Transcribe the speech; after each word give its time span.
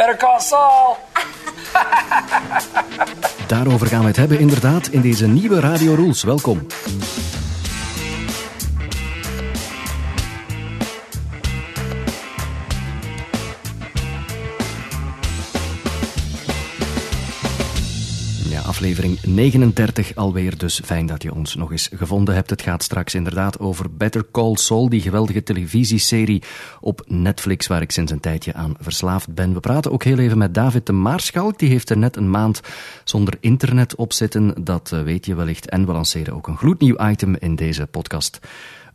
Better 0.00 0.16
call 0.16 0.40
Saul. 0.40 0.96
Daarover 3.46 3.86
gaan 3.86 4.00
we 4.00 4.06
het 4.06 4.16
hebben 4.16 4.38
inderdaad 4.38 4.86
in 4.86 5.00
deze 5.00 5.26
nieuwe 5.26 5.60
Radio 5.60 5.94
Rules. 5.94 6.22
Welkom. 6.22 6.66
39 19.26 20.14
alweer, 20.14 20.58
dus 20.58 20.80
fijn 20.84 21.06
dat 21.06 21.22
je 21.22 21.34
ons 21.34 21.54
nog 21.54 21.70
eens 21.70 21.88
gevonden 21.94 22.34
hebt. 22.34 22.50
Het 22.50 22.62
gaat 22.62 22.82
straks 22.82 23.14
inderdaad 23.14 23.58
over 23.58 23.96
Better 23.96 24.24
Call 24.32 24.56
Saul, 24.56 24.88
die 24.88 25.00
geweldige 25.00 25.42
televisieserie 25.42 26.42
op 26.80 27.04
Netflix 27.06 27.66
waar 27.66 27.82
ik 27.82 27.90
sinds 27.90 28.12
een 28.12 28.20
tijdje 28.20 28.54
aan 28.54 28.74
verslaafd 28.80 29.34
ben. 29.34 29.52
We 29.52 29.60
praten 29.60 29.92
ook 29.92 30.04
heel 30.04 30.18
even 30.18 30.38
met 30.38 30.54
David 30.54 30.86
de 30.86 30.92
Maarschalk, 30.92 31.58
die 31.58 31.68
heeft 31.68 31.90
er 31.90 31.98
net 31.98 32.16
een 32.16 32.30
maand 32.30 32.60
zonder 33.04 33.34
internet 33.40 33.94
op 33.94 34.12
zitten, 34.12 34.64
dat 34.64 34.92
eh, 34.92 35.02
weet 35.02 35.26
je 35.26 35.34
wellicht. 35.34 35.68
En 35.68 35.86
we 35.86 35.92
lanceren 35.92 36.34
ook 36.34 36.48
een 36.48 36.56
gloednieuw 36.56 37.08
item 37.08 37.36
in 37.36 37.56
deze 37.56 37.86
podcast. 37.86 38.40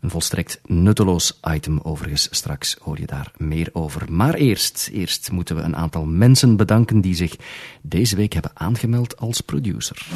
Een 0.00 0.10
volstrekt 0.10 0.60
nutteloos 0.64 1.40
item 1.50 1.80
overigens. 1.82 2.28
Straks 2.30 2.76
hoor 2.82 3.00
je 3.00 3.06
daar 3.06 3.32
meer 3.36 3.68
over. 3.72 4.12
Maar 4.12 4.34
eerst, 4.34 4.88
eerst 4.92 5.30
moeten 5.30 5.56
we 5.56 5.62
een 5.62 5.76
aantal 5.76 6.04
mensen 6.04 6.56
bedanken 6.56 7.00
die 7.00 7.14
zich 7.14 7.36
deze 7.82 8.16
week 8.16 8.32
hebben 8.32 8.50
aangemeld 8.54 9.16
als 9.16 9.40
producer. 9.40 10.06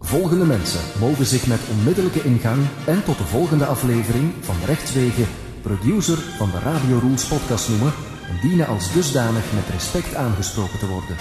Volgende 0.00 0.44
mensen 0.44 0.80
mogen 1.00 1.26
zich 1.26 1.46
met 1.46 1.60
onmiddellijke 1.70 2.22
ingang 2.22 2.62
en 2.86 3.04
tot 3.04 3.18
de 3.18 3.24
volgende 3.24 3.64
aflevering 3.66 4.32
van 4.40 4.56
rechtswege 4.66 5.24
producer 5.62 6.18
van 6.18 6.50
de 6.50 6.58
Radio 6.58 6.98
Rules 6.98 7.26
podcast 7.26 7.68
noemen 7.68 7.92
en 8.28 8.48
dienen 8.48 8.66
als 8.66 8.92
dusdanig 8.92 9.52
met 9.52 9.68
respect 9.68 10.14
aangesproken 10.14 10.78
te 10.78 10.86
worden. 10.86 11.16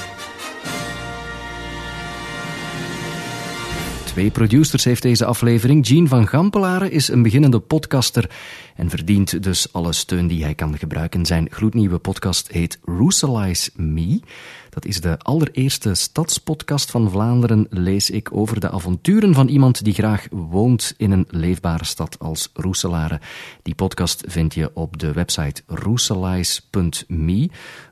Twee 4.11 4.31
producers 4.31 4.83
heeft 4.83 5.01
deze 5.01 5.25
aflevering. 5.25 5.87
Jean 5.87 6.07
van 6.07 6.27
Gampelaren 6.27 6.91
is 6.91 7.07
een 7.07 7.21
beginnende 7.21 7.59
podcaster 7.59 8.29
en 8.75 8.89
verdient 8.89 9.43
dus 9.43 9.73
alle 9.73 9.93
steun 9.93 10.27
die 10.27 10.43
hij 10.43 10.55
kan 10.55 10.77
gebruiken. 10.77 11.25
Zijn 11.25 11.47
gloednieuwe 11.51 11.97
podcast 11.97 12.51
heet 12.51 12.79
Roosalize 12.83 13.69
Me. 13.75 14.19
Dat 14.69 14.85
is 14.85 15.01
de 15.01 15.19
allereerste 15.19 15.93
stadspodcast 15.93 16.91
van 16.91 17.09
Vlaanderen, 17.09 17.67
lees 17.69 18.09
ik 18.09 18.29
over 18.33 18.59
de 18.59 18.71
avonturen 18.71 19.33
van 19.33 19.47
iemand 19.47 19.83
die 19.83 19.93
graag 19.93 20.27
woont 20.29 20.93
in 20.97 21.11
een 21.11 21.27
leefbare 21.29 21.85
stad 21.85 22.19
als 22.19 22.49
Roeselare. 22.53 23.19
Die 23.63 23.75
podcast 23.75 24.23
vind 24.27 24.53
je 24.53 24.71
op 24.73 24.99
de 24.99 25.11
website 25.11 25.61
roeselize.me. 25.67 27.49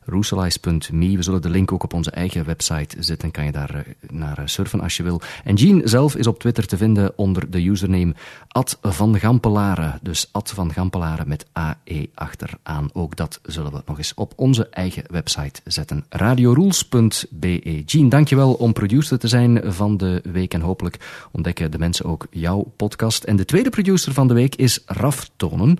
Roeselize.me. 0.10 1.16
We 1.16 1.24
zullen 1.24 1.42
de 1.42 1.50
link 1.50 1.72
ook 1.72 1.84
op 1.84 1.94
onze 1.94 2.12
eigen 2.12 2.46
website 2.46 3.04
zetten. 3.04 3.32
Kan 3.32 3.46
je 3.46 3.52
daar 3.52 3.76
eh, 3.76 4.10
naar 4.10 4.42
surfen 4.46 4.82
als 4.82 4.98
je 4.98 5.04
wil. 5.04 5.22
En 5.44 5.56
Jean 5.56 5.82
zelf 5.84 6.16
is 6.16 6.28
op 6.28 6.40
Twitter 6.40 6.66
te 6.68 6.78
vinden 6.78 7.12
onder 7.16 7.52
de 7.52 7.68
username 7.68 8.16
Ad 8.48 8.78
van 8.82 9.20
Gampelaren. 9.20 10.00
Dus 10.02 10.30
Ad 10.32 10.52
van 10.52 10.74
Gampelaren 10.74 11.28
met 11.28 11.46
AE 11.52 12.10
achteraan. 12.14 12.90
Ook 12.94 13.16
dat 13.16 13.40
zullen 13.44 13.72
we 13.72 13.82
nog 13.86 13.98
eens 13.98 14.14
op 14.14 14.34
onze 14.36 14.68
eigen 14.70 15.04
website 15.08 15.62
zetten. 15.64 16.06
radiorules.be. 16.10 17.84
Jean, 17.86 18.10
dankjewel 18.10 18.54
om 18.54 18.74
producer 18.74 19.20
te 19.20 19.28
zijn 19.28 19.62
van 19.74 19.98
de 19.98 20.22
week. 20.32 20.54
En 20.54 20.62
hopelijk 20.62 21.28
ontdekken 21.32 21.72
de 21.72 21.80
mensen 21.80 22.06
ook 22.06 22.28
jouw 22.32 22.72
podcast. 22.76 23.24
En 23.24 23.36
de 23.36 23.46
tweede 23.46 23.70
producer 23.70 24.14
van 24.14 24.28
de 24.28 24.34
week 24.34 24.56
is 24.56 24.84
Raf 24.86 25.30
Tonen 25.36 25.80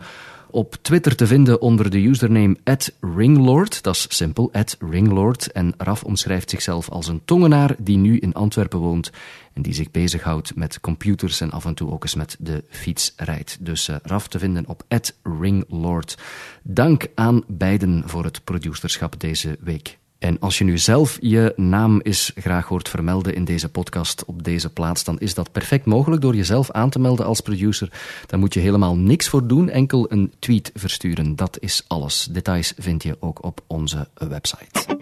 op 0.52 0.78
Twitter 0.82 1.16
te 1.16 1.28
vinden 1.28 1.62
onder 1.62 1.90
de 1.90 2.06
username 2.06 2.58
@ringlord. 3.00 3.84
Dat 3.84 3.96
is 3.96 4.06
simpel, 4.10 4.52
@ringlord. 4.80 5.52
En 5.52 5.74
Raf 5.78 6.04
omschrijft 6.04 6.50
zichzelf 6.50 6.90
als 6.90 7.08
een 7.08 7.22
tongenaar 7.26 7.76
die 7.78 7.98
nu 7.98 8.18
in 8.18 8.34
Antwerpen 8.34 8.80
woont 8.80 9.12
en 9.54 9.62
die 9.62 9.74
zich 9.74 9.92
bezighoudt 9.92 10.56
met 10.56 10.80
computers 10.80 11.42
en 11.42 11.52
af 11.52 11.66
en 11.66 11.74
toe 11.74 11.92
ook 11.92 12.04
eens 12.04 12.16
met 12.16 12.38
de 12.40 12.64
fiets 12.70 13.14
rijdt. 13.16 13.58
Dus 13.60 13.90
uh, 13.90 13.96
Raf 14.04 14.28
te 14.28 14.40
vinden 14.40 14.68
op 14.68 14.84
@ringlord. 15.24 16.18
Dank 16.64 17.08
aan 17.16 17.44
beiden 17.48 18.04
voor 18.06 18.24
het 18.24 18.44
producerschap 18.44 19.20
deze 19.20 19.58
week. 19.60 19.98
En 20.20 20.40
als 20.40 20.58
je 20.58 20.64
nu 20.64 20.78
zelf 20.78 21.18
je 21.22 21.54
naam 21.56 22.00
eens 22.00 22.32
graag 22.36 22.68
hoort 22.68 22.90
vermelden 22.90 23.36
in 23.36 23.46
deze 23.46 23.70
podcast 23.70 24.26
op 24.26 24.44
deze 24.44 24.70
plaats, 24.70 25.04
dan 25.04 25.20
is 25.20 25.34
dat 25.34 25.52
perfect 25.52 25.86
mogelijk 25.86 26.22
door 26.22 26.36
jezelf 26.36 26.72
aan 26.72 26.90
te 26.90 27.00
melden 27.00 27.26
als 27.26 27.42
producer. 27.42 27.92
Daar 28.26 28.40
moet 28.40 28.54
je 28.54 28.60
helemaal 28.60 28.96
niks 28.96 29.30
voor 29.30 29.48
doen, 29.48 29.70
enkel 29.70 30.12
een 30.12 30.34
tweet 30.40 30.72
versturen. 30.74 31.36
Dat 31.36 31.58
is 31.60 31.84
alles. 31.88 32.28
Details 32.32 32.74
vind 32.78 33.04
je 33.04 33.18
ook 33.20 33.44
op 33.44 33.62
onze 33.68 34.08
website. 34.14 34.98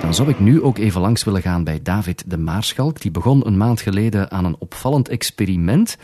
Dan 0.00 0.14
zou 0.14 0.28
ik 0.28 0.40
nu 0.40 0.62
ook 0.62 0.78
even 0.78 1.00
langs 1.00 1.24
willen 1.24 1.42
gaan 1.42 1.64
bij 1.64 1.82
David 1.82 2.24
de 2.26 2.38
Maarschalk. 2.38 3.00
Die 3.00 3.10
begon 3.10 3.46
een 3.46 3.56
maand 3.56 3.80
geleden 3.80 4.30
aan 4.30 4.44
een 4.44 4.56
opvallend 4.58 5.08
experiment. 5.08 5.96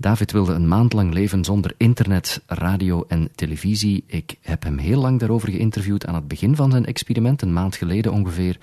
David 0.00 0.32
wilde 0.32 0.52
een 0.52 0.68
maand 0.68 0.92
lang 0.92 1.12
leven 1.12 1.44
zonder 1.44 1.74
internet, 1.76 2.42
radio 2.46 3.04
en 3.08 3.28
televisie. 3.34 4.04
Ik 4.06 4.34
heb 4.40 4.62
hem 4.62 4.78
heel 4.78 5.00
lang 5.00 5.18
daarover 5.18 5.50
geïnterviewd 5.50 6.06
aan 6.06 6.14
het 6.14 6.28
begin 6.28 6.56
van 6.56 6.70
zijn 6.70 6.86
experiment, 6.86 7.42
een 7.42 7.52
maand 7.52 7.76
geleden 7.76 8.12
ongeveer. 8.12 8.58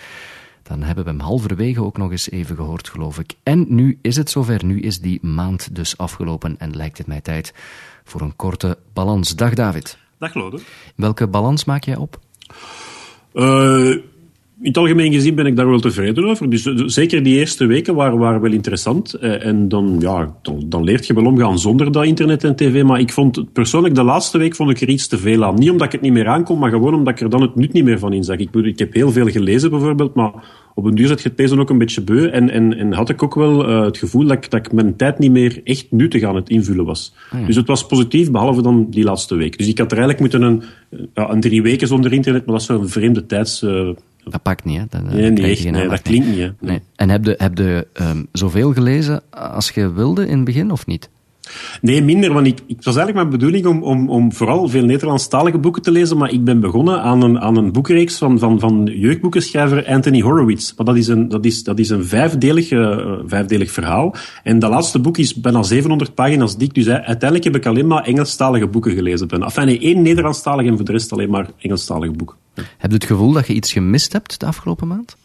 Dan 0.64 0.84
hebben 0.84 1.04
we 1.04 1.10
hem 1.10 1.20
halverwege 1.20 1.84
ook 1.84 1.98
nog 1.98 2.12
eens 2.12 2.30
even 2.30 2.56
gehoord, 2.56 2.90
geloof 2.90 3.20
ik. 3.20 3.34
En 3.44 3.66
nu 3.68 4.00
is 4.02 4.16
het 4.16 4.30
zover. 4.30 4.66
Nu 4.66 4.80
is 4.80 5.00
die 5.00 5.26
maand 5.26 5.76
dus 5.76 5.98
afgelopen 5.98 6.56
en 6.60 6.76
lijkt 6.76 6.98
het 6.98 7.08
mij 7.08 7.22
tijd 7.22 7.54
voor 8.04 8.22
een 8.22 8.36
korte 8.36 8.78
balans. 8.94 9.36
Dag 9.36 9.54
David. 9.54 9.98
Dag 10.18 10.34
Lode. 10.34 10.60
Welke 10.96 11.28
balans 11.28 11.66
maak 11.66 11.84
jij 11.84 11.96
op? 11.96 12.20
Uh, 13.34 13.98
in 14.62 14.68
het 14.68 14.78
algemeen 14.78 15.14
gezien 15.14 15.36
ben 15.36 15.46
ik 15.46 15.56
daar 15.56 15.70
wel 15.70 15.80
tevreden 15.80 16.26
over. 16.26 16.50
Dus 16.50 16.64
zeker 16.86 17.24
die 17.24 17.38
eerste 17.38 17.66
weken 17.66 17.96
waren, 17.96 18.18
waren 18.18 18.42
wel 18.42 18.52
interessant. 18.52 19.16
Uh, 19.22 19.46
en 19.46 19.68
dan, 19.68 19.96
ja, 20.00 20.36
dan, 20.42 20.66
dan, 20.66 20.84
leert 20.84 21.08
je 21.08 21.14
wel 21.14 21.26
omgaan 21.26 21.60
zonder 21.60 21.92
dat 21.92 22.06
internet 22.06 22.44
en 22.44 22.56
tv. 22.56 22.84
Maar 22.84 23.00
ik 23.00 23.12
vond 23.12 23.54
persoonlijk 23.54 23.96
de 23.96 24.04
laatste 24.04 24.38
week 24.38 24.56
vond 24.56 24.70
ik 24.70 24.82
er 24.82 24.90
iets 24.90 25.08
te 25.08 25.18
veel 25.18 25.46
aan. 25.46 25.56
Niet 25.56 25.70
omdat 25.70 25.86
ik 25.86 25.92
het 25.92 26.02
niet 26.02 26.14
meer 26.14 26.28
aankom, 26.28 26.60
maar 26.60 26.70
gewoon 26.70 26.94
omdat 26.94 27.14
ik 27.14 27.22
er 27.22 27.30
dan 27.30 27.42
het 27.42 27.56
nut 27.56 27.74
niet 27.74 27.84
meer 27.84 28.00
van 28.00 28.14
inzag. 28.14 28.38
Ik, 28.38 28.56
ik 28.56 28.80
heb 28.80 28.94
heel 28.94 29.12
veel 29.12 29.28
gelezen 29.28 29.70
bijvoorbeeld, 29.70 30.14
maar 30.14 30.32
op 30.76 30.86
een 30.86 30.96
duur 30.96 31.08
zet 31.08 31.22
je 31.22 31.28
het 31.28 31.38
pezen 31.38 31.60
ook 31.60 31.70
een 31.70 31.78
beetje 31.78 32.02
beu. 32.02 32.28
En, 32.28 32.50
en, 32.50 32.78
en 32.78 32.94
had 32.94 33.10
ik 33.10 33.24
ook 33.24 33.36
wel 33.36 33.70
uh, 33.70 33.82
het 33.84 33.98
gevoel 33.98 34.26
dat 34.26 34.38
ik, 34.38 34.52
dat 34.52 34.66
ik 34.66 34.72
mijn 34.72 34.96
tijd 34.96 35.20
niet 35.20 35.32
meer 35.32 35.62
echt 35.64 35.88
nuttig 35.90 36.24
aan 36.24 36.36
het 36.36 36.50
invullen 36.50 36.86
was. 36.86 37.14
Ah, 37.32 37.40
ja. 37.40 37.46
Dus 37.46 37.56
het 37.56 37.68
was 37.68 37.86
positief, 37.86 38.32
behalve 38.32 38.62
dan 38.62 38.88
die 38.90 39.04
laatste 39.04 39.36
week. 39.36 39.58
Dus 39.58 39.68
ik 39.68 39.78
had 39.78 39.92
er 39.92 39.98
eigenlijk 39.98 40.20
moeten 40.20 40.42
een, 40.42 40.64
ja, 41.14 41.30
een 41.30 41.40
drie 41.40 41.62
weken 41.62 41.88
zonder 41.88 42.14
internet, 42.14 42.46
maar 42.46 42.54
dat 42.54 42.62
is 42.62 42.68
zo'n 42.68 42.90
vreemde 42.90 43.26
tijds... 43.26 43.64
Uh, 43.64 43.90
dat 44.32 44.42
pakt 44.42 44.64
niet, 44.64 44.78
hè? 44.78 44.84
Dat, 44.90 45.04
nee, 45.04 45.32
nee, 45.32 45.72
nee 45.72 45.88
dat 45.88 46.02
klinkt 46.02 46.28
niet. 46.28 46.38
Hè? 46.38 46.50
Nee. 46.60 46.82
En 46.96 47.10
heb 47.10 47.26
je, 47.26 47.36
heb 47.38 47.58
je 47.58 47.88
um, 47.94 48.28
zoveel 48.32 48.74
gelezen 48.74 49.22
als 49.30 49.70
je 49.70 49.92
wilde 49.92 50.28
in 50.28 50.36
het 50.36 50.46
begin, 50.46 50.72
of 50.72 50.86
niet? 50.86 51.10
Nee, 51.82 52.04
minder, 52.04 52.34
want 52.34 52.48
ik, 52.48 52.58
het 52.68 52.86
was 52.86 52.96
eigenlijk 52.96 53.16
mijn 53.16 53.30
bedoeling 53.30 53.66
om, 53.66 53.84
om, 53.84 54.10
om 54.10 54.34
vooral 54.34 54.68
veel 54.68 54.84
Nederlandstalige 54.86 55.58
boeken 55.58 55.82
te 55.82 55.92
lezen, 55.92 56.18
maar 56.18 56.32
ik 56.32 56.44
ben 56.44 56.60
begonnen 56.60 57.02
aan 57.02 57.22
een, 57.22 57.40
aan 57.40 57.58
een 57.58 57.72
boekreeks 57.72 58.18
van, 58.18 58.40
van, 58.40 58.60
van 58.60 58.90
jeugdboekenschrijver 58.94 59.88
Anthony 59.88 60.22
Horowitz. 60.22 60.74
Maar 60.78 60.86
dat 60.86 60.96
is 60.96 61.08
een, 61.08 61.28
dat 61.30 61.46
is, 61.46 61.64
dat 61.64 61.80
is 61.80 61.90
een 61.90 62.06
vijfdelig, 62.06 62.72
uh, 62.72 63.20
vijfdelig 63.26 63.72
verhaal. 63.72 64.16
En 64.44 64.60
dat 64.60 64.70
laatste 64.70 65.00
boek 65.00 65.18
is 65.18 65.36
bijna 65.36 65.64
700 65.64 66.14
pagina's 66.14 66.58
dik, 66.58 66.74
dus 66.74 66.90
uiteindelijk 66.90 67.44
heb 67.44 67.56
ik 67.56 67.66
alleen 67.66 67.88
maar 67.88 68.04
Engelstalige 68.04 68.68
boeken 68.68 68.94
gelezen. 68.94 69.30
Enfin, 69.30 69.66
nee, 69.66 69.80
één 69.80 70.02
Nederlandstalig 70.02 70.68
en 70.68 70.76
voor 70.76 70.86
de 70.86 70.92
rest 70.92 71.12
alleen 71.12 71.30
maar 71.30 71.50
Engelstalige 71.60 72.12
boeken. 72.12 72.45
Heb 72.56 72.90
je 72.90 72.96
het 72.96 73.06
gevoel 73.06 73.32
dat 73.32 73.48
je 73.48 73.54
iets 73.54 73.74
gemist 73.74 74.14
hebt 74.14 74.40
de 74.40 74.46
afgelopen 74.46 74.88
maand? 74.88 75.16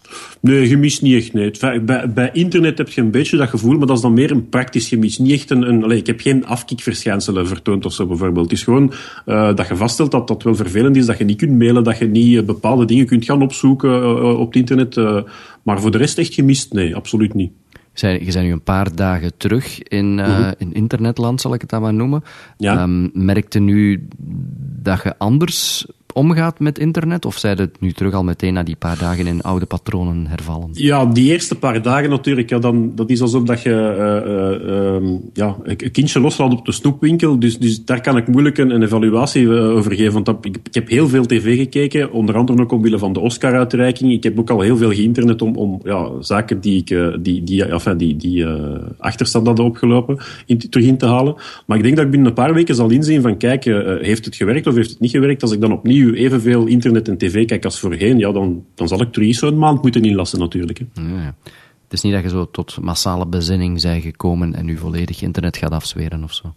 Nee, 0.41 0.68
gemis 0.68 1.00
niet 1.00 1.14
echt. 1.14 1.32
Nee. 1.32 1.80
Bij, 1.80 2.12
bij 2.12 2.30
internet 2.32 2.78
heb 2.78 2.88
je 2.88 3.00
een 3.00 3.10
beetje 3.10 3.36
dat 3.36 3.48
gevoel, 3.48 3.78
maar 3.78 3.86
dat 3.86 3.96
is 3.96 4.02
dan 4.02 4.12
meer 4.12 4.30
een 4.30 4.48
praktisch 4.48 4.88
gemis. 4.88 5.18
Niet 5.18 5.32
echt 5.32 5.50
een... 5.50 5.68
een 5.68 5.84
allez, 5.84 5.98
ik 5.98 6.06
heb 6.06 6.20
geen 6.20 6.46
afkikverschijnselen 6.46 7.46
vertoond 7.46 7.84
of 7.84 7.92
zo 7.92 8.06
bijvoorbeeld. 8.06 8.50
Het 8.50 8.58
is 8.58 8.64
gewoon 8.64 8.92
uh, 9.26 9.54
dat 9.54 9.68
je 9.68 9.76
vaststelt 9.76 10.10
dat 10.10 10.28
dat 10.28 10.42
wel 10.42 10.54
vervelend 10.54 10.97
is, 10.97 11.06
dat 11.06 11.18
je 11.18 11.24
niet 11.24 11.38
kunt 11.38 11.59
mailen, 11.59 11.84
dat 11.84 11.98
je 11.98 12.06
niet 12.06 12.34
uh, 12.34 12.42
bepaalde 12.42 12.84
dingen 12.84 13.06
kunt 13.06 13.24
gaan 13.24 13.42
opzoeken 13.42 13.91
uh, 13.91 14.38
op 14.38 14.47
het 14.47 14.56
internet. 14.56 14.97
maar 15.62 15.80
voor 15.80 15.91
de 15.91 15.98
rest 15.98 16.18
echt 16.18 16.34
gemist? 16.34 16.72
Nee, 16.72 16.97
absoluut 16.97 17.34
niet. 17.34 17.53
Je 17.94 18.21
bent 18.24 18.42
nu 18.42 18.53
een 18.53 18.62
paar 18.62 18.97
dagen 18.97 19.33
terug 19.36 19.83
in, 19.83 20.18
uh, 20.18 20.48
in 20.59 20.72
internetland, 20.72 21.41
zal 21.41 21.54
ik 21.54 21.60
het 21.60 21.71
dan 21.71 21.83
maar 21.83 21.94
noemen. 21.94 22.24
Ja. 22.56 22.83
Um, 22.83 23.10
merkte 23.12 23.59
nu 23.59 24.09
dat 24.83 25.03
je 25.03 25.18
anders 25.18 25.86
omgaat 26.21 26.59
met 26.59 26.78
internet? 26.78 27.25
Of 27.25 27.39
zijn 27.39 27.59
het 27.59 27.81
nu 27.81 27.93
terug 27.93 28.15
al 28.15 28.25
meteen 28.25 28.55
na 28.55 28.63
die 28.63 28.77
paar 28.77 28.99
dagen 28.99 29.27
in 29.27 29.41
oude 29.41 29.67
patronen 29.67 30.27
hervallen? 30.27 30.69
Ja, 30.72 31.07
die 31.07 31.33
eerste 31.33 31.55
paar 31.59 31.83
dagen 31.83 32.11
natuurlijk. 32.11 32.51
Ja, 32.51 32.59
dan, 32.59 32.93
dat 32.95 33.11
is 33.11 33.21
alsof 33.21 33.43
dat 33.43 33.63
je 33.63 33.71
uh, 33.71 35.03
uh, 35.03 35.19
ja, 35.33 35.57
een 35.63 35.91
kindje 35.91 36.21
loslaat 36.21 36.53
op 36.53 36.67
de 36.67 36.72
snoepwinkel. 36.72 37.39
Dus, 37.39 37.59
dus 37.59 37.84
daar 37.84 38.01
kan 38.01 38.17
ik 38.17 38.27
moeilijk 38.27 38.59
een, 38.59 38.83
evaluatie 38.83 39.51
over 39.51 39.95
geven. 39.95 40.13
Want 40.13 40.28
ik, 40.28 40.57
ik, 40.63 40.75
heb 40.75 40.89
heel 40.89 41.09
veel 41.09 41.27
tv 41.27 41.57
gekeken, 41.57 42.13
onder 42.13 42.37
andere 42.37 42.63
ook 42.63 42.72
omwille 42.72 42.99
van 42.99 43.13
de 43.13 43.21
Oscar-uitreiking. 43.21 44.13
Ik 44.13 44.22
heb 44.22 44.39
ook 44.39 44.51
al 44.51 44.61
heel 44.61 44.77
veel 44.77 44.93
geïnternet 44.93 45.43
om, 45.43 45.57
om 45.57 45.81
ja, 45.84 46.11
zaken 46.21 46.61
die, 46.61 46.77
ik, 46.77 47.25
die, 47.25 47.45
die, 47.45 47.65
enfin, 47.65 47.97
die, 47.97 48.17
die 48.17 48.47
achterstand 48.99 49.47
hadden 49.47 49.65
opgelopen 49.65 50.19
in, 50.47 50.59
terug 50.59 50.87
in 50.87 50.99
te 50.99 51.07
halen. 51.07 51.34
Maar 51.67 51.77
ik 51.77 51.83
denk 51.83 51.97
dat 51.97 52.05
ik 52.05 52.11
binnen 52.11 52.28
een 52.28 52.34
paar 52.34 52.55
weken 52.55 52.75
zal 52.75 52.91
inzien 52.91 53.22
van 53.22 53.37
kijk, 53.37 53.65
heeft 54.01 54.25
het 54.25 54.37
gewerkt 54.37 54.67
of 54.67 54.75
heeft 54.75 54.91
het 54.91 55.01
niet 55.01 55.11
gewerkt? 55.11 55.43
Als 55.43 55.53
ik 55.53 55.61
dan 55.61 55.72
opnieuw 55.72 56.09
evenveel 56.15 56.66
internet 56.66 57.09
en 57.09 57.18
tv 57.18 57.47
kijk 57.47 57.65
als 57.65 57.78
voorheen, 57.78 58.18
ja, 58.18 58.33
dan, 58.33 58.65
dan 58.74 58.89
zal 58.89 59.01
ik 59.01 59.12
terug 59.12 59.34
zo'n 59.34 59.59
maand 59.59 59.83
moeten 59.83 60.03
inlassen 60.03 60.39
natuurlijk. 60.39 60.78
Hè. 60.78 60.84
Ja, 60.95 61.34
het 61.84 61.92
is 61.92 62.01
niet 62.01 62.12
dat 62.12 62.22
je 62.22 62.28
zo 62.28 62.51
tot 62.51 62.78
massale 62.80 63.27
bezinning 63.27 63.83
bent 63.83 64.03
gekomen 64.03 64.54
en 64.54 64.65
nu 64.65 64.77
volledig 64.77 65.22
internet 65.22 65.57
gaat 65.57 65.71
afzweren 65.71 66.24
of 66.24 66.34
zo. 66.34 66.54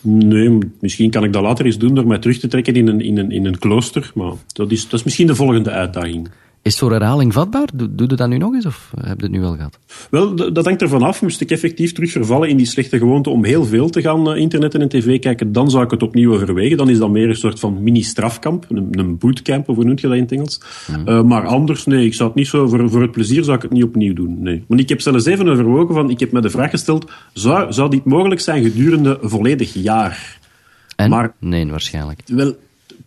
Nee, 0.00 0.58
misschien 0.80 1.10
kan 1.10 1.24
ik 1.24 1.32
dat 1.32 1.42
later 1.42 1.64
eens 1.64 1.78
doen 1.78 1.94
door 1.94 2.06
mij 2.06 2.18
terug 2.18 2.38
te 2.38 2.48
trekken 2.48 2.74
in 2.74 2.88
een, 2.88 3.00
in 3.00 3.18
een, 3.18 3.30
in 3.30 3.46
een 3.46 3.58
klooster. 3.58 4.10
Maar 4.14 4.32
dat 4.52 4.70
is, 4.70 4.82
dat 4.82 4.92
is 4.92 5.04
misschien 5.04 5.26
de 5.26 5.34
volgende 5.34 5.70
uitdaging. 5.70 6.28
Is 6.66 6.78
voor 6.78 6.92
herhaling 6.92 7.32
vatbaar? 7.32 7.68
Doe, 7.74 7.94
doe 7.94 8.08
je 8.08 8.16
dat 8.16 8.28
nu 8.28 8.38
nog 8.38 8.54
eens 8.54 8.66
of 8.66 8.90
heb 9.00 9.18
je 9.18 9.22
het 9.22 9.32
nu 9.32 9.40
wel 9.40 9.54
gehad? 9.56 9.78
Wel, 10.10 10.52
dat 10.52 10.64
hangt 10.64 10.82
ervan 10.82 11.02
af. 11.02 11.22
Moest 11.22 11.40
ik 11.40 11.50
effectief 11.50 11.92
terug 11.92 12.10
vervallen 12.10 12.48
in 12.48 12.56
die 12.56 12.66
slechte 12.66 12.98
gewoonte 12.98 13.30
om 13.30 13.44
heel 13.44 13.64
veel 13.64 13.88
te 13.88 14.00
gaan 14.00 14.32
uh, 14.32 14.40
internetten 14.40 14.80
en 14.80 14.88
tv 14.88 15.18
kijken, 15.18 15.52
dan 15.52 15.70
zou 15.70 15.84
ik 15.84 15.90
het 15.90 16.02
opnieuw 16.02 16.34
overwegen. 16.34 16.76
Dan 16.76 16.88
is 16.88 16.98
dat 16.98 17.10
meer 17.10 17.28
een 17.28 17.36
soort 17.36 17.60
van 17.60 17.82
mini-strafkamp, 17.82 18.66
een, 18.68 18.88
een 18.90 19.18
bootcamp, 19.18 19.68
of 19.68 19.76
hoe 19.76 19.84
noem 19.84 19.96
je 19.96 20.08
dat 20.08 20.16
in 20.16 20.22
het 20.22 20.32
Engels. 20.32 20.60
Mm. 20.96 21.08
Uh, 21.08 21.22
maar 21.22 21.46
anders, 21.46 21.86
nee, 21.86 22.06
ik 22.06 22.14
zou 22.14 22.28
het 22.28 22.38
niet 22.38 22.48
zo, 22.48 22.68
voor, 22.68 22.90
voor 22.90 23.02
het 23.02 23.12
plezier 23.12 23.44
zou 23.44 23.56
ik 23.56 23.62
het 23.62 23.72
niet 23.72 23.84
opnieuw 23.84 24.14
doen, 24.14 24.42
nee. 24.42 24.64
Want 24.66 24.80
ik 24.80 24.88
heb 24.88 25.00
zelfs 25.00 25.24
even 25.24 25.48
overwogen 25.48 25.94
van, 25.94 26.10
ik 26.10 26.20
heb 26.20 26.32
me 26.32 26.40
de 26.40 26.50
vraag 26.50 26.70
gesteld, 26.70 27.10
zou, 27.32 27.72
zou 27.72 27.90
dit 27.90 28.04
mogelijk 28.04 28.40
zijn 28.40 28.62
gedurende 28.62 29.18
een 29.20 29.30
volledig 29.30 29.74
jaar? 29.74 30.38
En? 30.96 31.10
Maar, 31.10 31.34
nee, 31.38 31.66
waarschijnlijk. 31.66 32.20
Wel, 32.26 32.56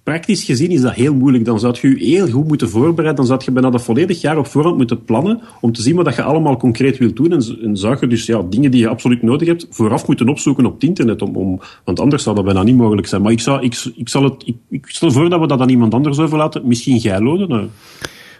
praktisch 0.03 0.43
gezien 0.43 0.71
is 0.71 0.81
dat 0.81 0.93
heel 0.93 1.13
moeilijk. 1.13 1.45
Dan 1.45 1.59
zou 1.59 1.75
je 1.81 1.89
je 1.89 2.05
heel 2.05 2.29
goed 2.29 2.47
moeten 2.47 2.69
voorbereiden. 2.69 3.15
Dan 3.15 3.25
zou 3.25 3.41
je 3.45 3.51
bijna 3.51 3.69
dat 3.69 3.83
volledig 3.83 4.21
jaar 4.21 4.37
op 4.37 4.47
voorhand 4.47 4.77
moeten 4.77 5.03
plannen 5.03 5.41
om 5.61 5.71
te 5.71 5.81
zien 5.81 5.95
wat 5.95 6.15
je 6.15 6.21
allemaal 6.21 6.57
concreet 6.57 6.97
wilt 6.97 7.15
doen. 7.15 7.31
En, 7.31 7.57
en 7.61 7.77
zou 7.77 7.97
je 7.99 8.07
dus 8.07 8.25
ja, 8.25 8.41
dingen 8.49 8.71
die 8.71 8.79
je 8.79 8.87
absoluut 8.87 9.21
nodig 9.21 9.47
hebt 9.47 9.67
vooraf 9.69 10.07
moeten 10.07 10.29
opzoeken 10.29 10.65
op 10.65 10.73
het 10.73 10.83
internet. 10.83 11.21
Om, 11.21 11.35
om, 11.35 11.61
want 11.83 11.99
anders 11.99 12.23
zou 12.23 12.35
dat 12.35 12.45
bijna 12.45 12.63
niet 12.63 12.77
mogelijk 12.77 13.07
zijn. 13.07 13.21
Maar 13.21 13.31
ik, 13.31 13.39
zou, 13.39 13.63
ik, 13.63 13.91
ik, 13.95 14.09
zal 14.09 14.23
het, 14.23 14.43
ik, 14.45 14.55
ik 14.69 14.85
stel 14.87 15.11
voor 15.11 15.29
dat 15.29 15.39
we 15.39 15.47
dat 15.47 15.61
aan 15.61 15.69
iemand 15.69 15.93
anders 15.93 16.19
overlaten. 16.19 16.67
Misschien 16.67 16.97
jij, 16.97 17.21
Lode? 17.21 17.47
Nou. 17.47 17.67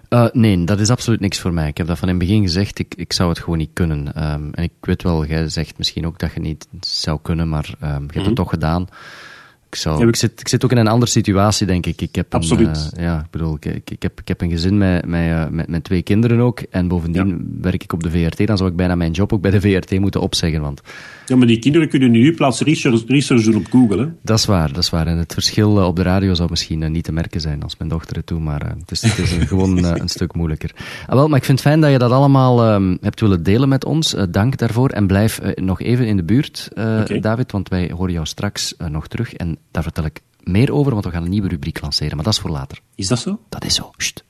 Uh, 0.09 0.27
nee, 0.31 0.63
dat 0.63 0.79
is 0.79 0.89
absoluut 0.89 1.19
niks 1.19 1.39
voor 1.39 1.53
mij. 1.53 1.67
Ik 1.67 1.77
heb 1.77 1.87
dat 1.87 1.97
van 1.97 2.09
in 2.09 2.15
het 2.15 2.23
begin 2.23 2.41
gezegd, 2.41 2.79
ik, 2.79 2.93
ik 2.95 3.13
zou 3.13 3.29
het 3.29 3.39
gewoon 3.39 3.57
niet 3.57 3.69
kunnen. 3.73 3.97
Um, 3.97 4.49
en 4.53 4.63
ik 4.63 4.71
weet 4.81 5.03
wel, 5.03 5.25
jij 5.25 5.49
zegt 5.49 5.77
misschien 5.77 6.05
ook 6.05 6.19
dat 6.19 6.33
je 6.33 6.39
niet 6.39 6.67
zou 6.79 7.19
kunnen, 7.21 7.49
maar 7.49 7.75
um, 7.83 7.87
je 7.87 7.87
hebt 7.87 8.01
mm 8.01 8.09
-hmm. 8.13 8.25
het 8.25 8.35
toch 8.35 8.49
gedaan. 8.49 8.87
Ik, 9.69 9.75
zou, 9.75 10.07
ik, 10.07 10.15
zit, 10.15 10.39
ik 10.39 10.47
zit 10.47 10.63
ook 10.63 10.71
in 10.71 10.77
een 10.77 10.87
andere 10.87 11.11
situatie, 11.11 11.67
denk 11.67 11.85
ik. 11.85 12.01
ik 12.01 12.15
heb 12.15 12.33
Absoluut. 12.33 12.89
Een, 12.91 12.99
uh, 12.99 13.03
ja, 13.03 13.19
ik 13.19 13.29
bedoel, 13.31 13.57
ik, 13.59 13.89
ik, 13.91 14.01
heb, 14.01 14.19
ik 14.19 14.27
heb 14.27 14.41
een 14.41 14.49
gezin 14.49 14.77
met, 14.77 15.05
met, 15.05 15.29
uh, 15.29 15.47
met, 15.47 15.67
met 15.67 15.83
twee 15.83 16.01
kinderen 16.01 16.39
ook. 16.39 16.59
En 16.59 16.87
bovendien 16.87 17.27
ja. 17.27 17.61
werk 17.61 17.83
ik 17.83 17.93
op 17.93 18.03
de 18.03 18.09
VRT. 18.09 18.47
Dan 18.47 18.57
zou 18.57 18.69
ik 18.69 18.75
bijna 18.75 18.95
mijn 18.95 19.11
job 19.11 19.33
ook 19.33 19.41
bij 19.41 19.51
de 19.51 19.61
VRT 19.61 19.99
moeten 19.99 20.21
opzeggen. 20.21 20.61
Want 20.61 20.81
ja, 21.25 21.35
maar 21.35 21.47
die 21.47 21.59
kinderen 21.59 21.89
kunnen 21.89 22.11
nu 22.11 22.33
plaats 22.33 22.61
research, 22.61 23.03
research 23.07 23.43
doen 23.43 23.55
op 23.55 23.65
Google. 23.69 23.97
Hè? 23.97 24.07
Dat 24.21 24.37
is 24.37 24.45
waar, 24.45 24.67
dat 24.67 24.83
is 24.83 24.89
waar. 24.89 25.07
En 25.07 25.17
het 25.17 25.33
verschil 25.33 25.77
uh, 25.77 25.85
op 25.85 25.95
de 25.95 26.01
radio 26.01 26.33
zou 26.33 26.49
misschien 26.49 26.91
niet 26.91 27.03
te 27.03 27.11
merken 27.11 27.41
zijn 27.41 27.63
als 27.63 27.77
mijn 27.77 27.89
dochter 27.89 28.15
het 28.15 28.27
doet. 28.27 28.39
Maar 28.39 28.73
het 28.79 28.91
is, 28.91 29.01
het 29.01 29.17
is 29.17 29.31
gewoon 29.49 29.83
een 29.83 30.09
stuk 30.09 30.35
moeilijker. 30.35 30.71
Ah, 31.07 31.15
wel, 31.15 31.27
maar 31.27 31.37
ik 31.37 31.45
vind 31.45 31.59
het 31.59 31.67
fijn 31.67 31.81
dat 31.81 31.91
je 31.91 31.97
dat 31.97 32.11
allemaal 32.11 32.73
um, 32.73 32.97
hebt 33.01 33.19
willen 33.19 33.43
delen 33.43 33.69
met 33.69 33.85
ons. 33.85 34.15
dank 34.29 34.57
daarvoor. 34.57 34.89
En 34.89 35.07
blijf 35.07 35.41
nog 35.55 35.81
even 35.81 36.07
in 36.07 36.17
de 36.17 36.23
buurt, 36.23 36.69
okay. 36.71 37.19
David. 37.19 37.51
Want 37.51 37.69
wij 37.69 37.91
horen 37.95 38.13
jou 38.13 38.25
straks 38.25 38.75
nog 38.77 39.07
terug. 39.07 39.33
En 39.33 39.58
daar 39.71 39.83
vertel 39.83 40.05
ik 40.05 40.21
meer 40.39 40.71
over, 40.73 40.91
want 40.91 41.05
we 41.05 41.11
gaan 41.11 41.23
een 41.23 41.29
nieuwe 41.29 41.47
rubriek 41.47 41.81
lanceren. 41.81 42.15
Maar 42.15 42.25
dat 42.25 42.33
is 42.33 42.39
voor 42.39 42.49
later. 42.49 42.79
Is 42.95 43.07
dat 43.07 43.19
zo? 43.19 43.39
Dat 43.49 43.65
is 43.65 43.75
zo. 43.75 43.91
Sst. 43.97 44.23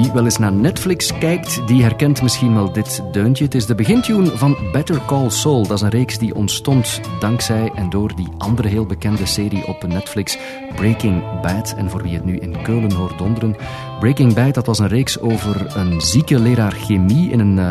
Wie 0.00 0.12
wel 0.12 0.24
eens 0.24 0.38
naar 0.38 0.52
Netflix 0.52 1.18
kijkt, 1.18 1.66
die 1.66 1.82
herkent 1.82 2.22
misschien 2.22 2.54
wel 2.54 2.72
dit 2.72 3.02
deuntje. 3.12 3.44
Het 3.44 3.54
is 3.54 3.66
de 3.66 3.74
begintune 3.74 4.26
van 4.26 4.56
Better 4.72 5.00
Call 5.06 5.30
Saul. 5.30 5.66
Dat 5.66 5.76
is 5.76 5.82
een 5.82 5.88
reeks 5.88 6.18
die 6.18 6.34
ontstond 6.34 7.00
dankzij 7.18 7.72
en 7.74 7.90
door 7.90 8.16
die 8.16 8.28
andere 8.38 8.68
heel 8.68 8.86
bekende 8.86 9.26
serie 9.26 9.66
op 9.66 9.86
Netflix, 9.86 10.38
Breaking 10.76 11.40
Bad. 11.42 11.74
En 11.76 11.90
voor 11.90 12.02
wie 12.02 12.14
het 12.14 12.24
nu 12.24 12.36
in 12.36 12.62
Keulen 12.62 12.92
hoort 12.92 13.18
donderen, 13.18 13.56
Breaking 13.98 14.34
Bad, 14.34 14.54
dat 14.54 14.66
was 14.66 14.78
een 14.78 14.88
reeks 14.88 15.20
over 15.20 15.76
een 15.76 16.00
zieke 16.00 16.38
leraar 16.38 16.72
chemie 16.72 17.30
in 17.30 17.40
een 17.40 17.56
uh, 17.56 17.70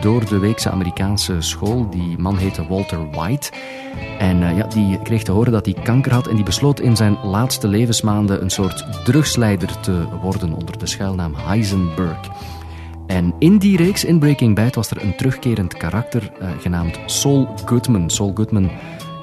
door 0.00 0.28
de 0.28 0.38
weekse 0.38 0.70
Amerikaanse 0.70 1.40
school. 1.40 1.90
Die 1.90 2.18
man 2.18 2.36
heette 2.36 2.66
Walter 2.68 3.10
White. 3.10 3.50
En 4.18 4.42
uh, 4.42 4.56
ja, 4.56 4.66
die 4.66 5.02
kreeg 5.02 5.22
te 5.22 5.32
horen 5.32 5.52
dat 5.52 5.64
hij 5.64 5.74
kanker 5.82 6.12
had 6.12 6.26
en 6.26 6.34
die 6.34 6.44
besloot 6.44 6.80
in 6.80 6.96
zijn 6.96 7.18
laatste 7.22 7.68
levensmaanden 7.68 8.42
een 8.42 8.50
soort 8.50 9.04
drugsleider 9.04 9.80
te 9.80 10.04
worden 10.22 10.52
onder 10.52 10.78
de 10.78 10.86
schuilnaam 10.86 11.34
Heisenberg. 11.34 12.18
En 13.06 13.34
in 13.38 13.58
die 13.58 13.76
reeks, 13.76 14.04
in 14.04 14.18
Breaking 14.18 14.54
Bad, 14.54 14.74
was 14.74 14.90
er 14.90 15.02
een 15.02 15.16
terugkerend 15.16 15.76
karakter 15.76 16.32
uh, 16.42 16.48
genaamd 16.60 16.98
Saul 17.06 17.48
Goodman. 17.64 18.10
Saul 18.10 18.30
Goodman 18.34 18.70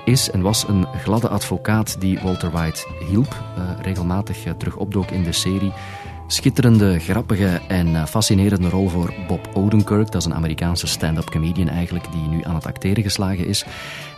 is 0.06 0.32
en 0.32 0.42
was 0.42 0.68
een 0.68 0.88
gladde 1.04 1.30
advocaat 1.30 2.02
die 2.02 2.20
Walter 2.24 2.52
White 2.52 2.88
hielp, 3.10 3.36
uh, 3.58 3.64
regelmatig 3.82 4.38
terug 4.58 4.76
opdook 4.76 5.12
in 5.12 5.24
de 5.24 5.32
serie. 5.32 5.72
Schitterende, 6.28 7.00
grappige 7.00 7.62
en 7.68 8.08
fascinerende 8.08 8.70
rol 8.70 8.90
voor 8.90 9.14
Bob 9.28 9.50
Odenkirk. 9.54 10.12
Dat 10.12 10.22
is 10.22 10.26
een 10.26 10.34
Amerikaanse 10.34 10.88
stand-up 10.88 11.30
comedian 11.30 11.68
eigenlijk, 11.68 12.12
die 12.12 12.28
nu 12.28 12.44
aan 12.44 12.56
het 12.56 12.66
acteren 12.66 13.04
geslagen 13.04 13.48
is. 13.48 13.66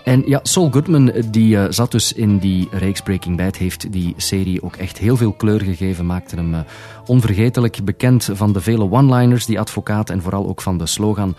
En 0.04 0.24
ja, 0.26 0.40
Saul 0.44 0.72
Goodman, 0.72 1.12
die 1.32 1.56
uh, 1.56 1.66
zat 1.70 1.92
dus 1.92 2.14
in 2.14 2.38
die 2.38 2.68
reeks 2.72 3.02
Breaking 3.02 3.38
Bad, 3.38 3.56
heeft 3.56 3.92
die 3.92 4.14
serie 4.18 4.64
ook 4.64 4.76
echt 4.76 4.98
heel 4.98 5.18
veel 5.18 5.34
kleur 5.34 5.62
gegeven, 5.62 6.06
maakte 6.06 6.36
hem 6.36 6.66
onvergetelijk 7.06 7.84
bekend 7.84 8.30
van 8.34 8.54
de 8.54 8.62
vele 8.62 8.92
one-liners, 8.92 9.46
die 9.46 9.60
advocaat, 9.60 10.10
en 10.10 10.22
vooral 10.22 10.48
ook 10.48 10.62
van 10.62 10.78
de 10.78 10.86
slogan 10.86 11.36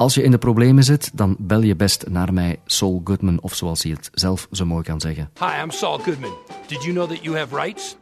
als 0.00 0.14
je 0.14 0.22
in 0.22 0.30
de 0.30 0.38
problemen 0.38 0.84
zit, 0.84 1.10
dan 1.12 1.36
bel 1.38 1.62
je 1.62 1.76
best 1.76 2.08
naar 2.08 2.32
mij, 2.32 2.60
Saul 2.64 3.00
Goodman, 3.04 3.40
of 3.40 3.54
zoals 3.54 3.82
hij 3.82 3.92
het 3.92 4.10
zelf 4.14 4.46
zo 4.50 4.66
mooi 4.66 4.82
kan 4.82 5.00
zeggen. 5.00 5.30
Hi, 5.38 5.62
I'm 5.62 5.70
Saul 5.70 5.98
Goodman. 5.98 6.32
Did 6.66 6.82
you 6.82 6.94
know 6.94 7.08
that 7.08 7.22
you 7.22 7.36
have 7.36 7.54
rights? 7.54 7.96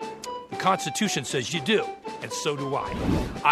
The 0.51 0.57
Constitution 0.57 1.25
says 1.25 1.53
you 1.53 1.61
do, 1.61 1.85
and 2.23 2.33
so 2.33 2.57
do 2.57 2.75
I. 2.75 2.89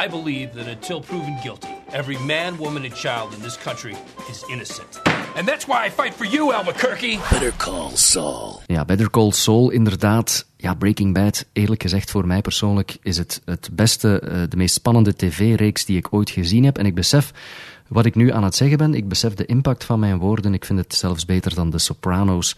I 0.05 0.09
believe 0.09 0.55
that 0.55 0.67
until 0.67 1.01
proven 1.01 1.37
guilty, 1.43 1.69
every 1.93 2.17
man, 2.19 2.57
woman, 2.59 2.85
and 2.85 2.95
child 2.95 3.35
in 3.35 3.43
this 3.43 3.59
country 3.59 3.95
is 4.31 4.45
innocent. 4.51 5.01
And 5.37 5.47
that's 5.47 5.67
why 5.67 5.87
I 5.87 5.91
fight 5.91 6.15
for 6.15 6.27
you, 6.27 6.53
Albuquerque. 6.53 7.19
Better 7.31 7.53
call 7.57 7.91
Saul. 7.95 8.63
Ja, 8.67 8.85
Better 8.85 9.11
Call 9.11 9.33
Saul, 9.33 9.71
inderdaad. 9.71 10.47
Ja, 10.57 10.75
Breaking 10.75 11.15
Bad, 11.15 11.45
eerlijk 11.53 11.83
gezegd 11.83 12.11
voor 12.11 12.27
mij 12.27 12.41
persoonlijk, 12.41 12.97
is 13.03 13.19
het 13.19 13.43
het 13.45 13.69
beste, 13.73 14.47
de 14.49 14.57
meest 14.57 14.75
spannende 14.75 15.17
tv-reeks 15.17 15.85
die 15.85 15.97
ik 15.97 16.13
ooit 16.13 16.31
gezien 16.31 16.65
heb. 16.65 16.79
En 16.79 16.87
ik 16.87 16.95
besef 16.95 17.33
wat 17.89 18.07
ik 18.07 18.15
nu 18.15 18.33
aan 18.33 18.45
het 18.45 18.55
zeggen 18.55 18.79
ben. 18.79 18.95
Ik 18.95 19.09
besef 19.09 19.35
de 19.35 19.47
impact 19.47 19.85
van 19.85 20.01
mijn 20.01 20.19
woorden. 20.19 20.55
Ik 20.55 20.65
vind 20.65 20.79
het 20.79 20.95
zelfs 20.95 21.25
beter 21.25 21.55
dan 21.55 21.71
The 21.71 21.79
Sopranos. 21.79 22.57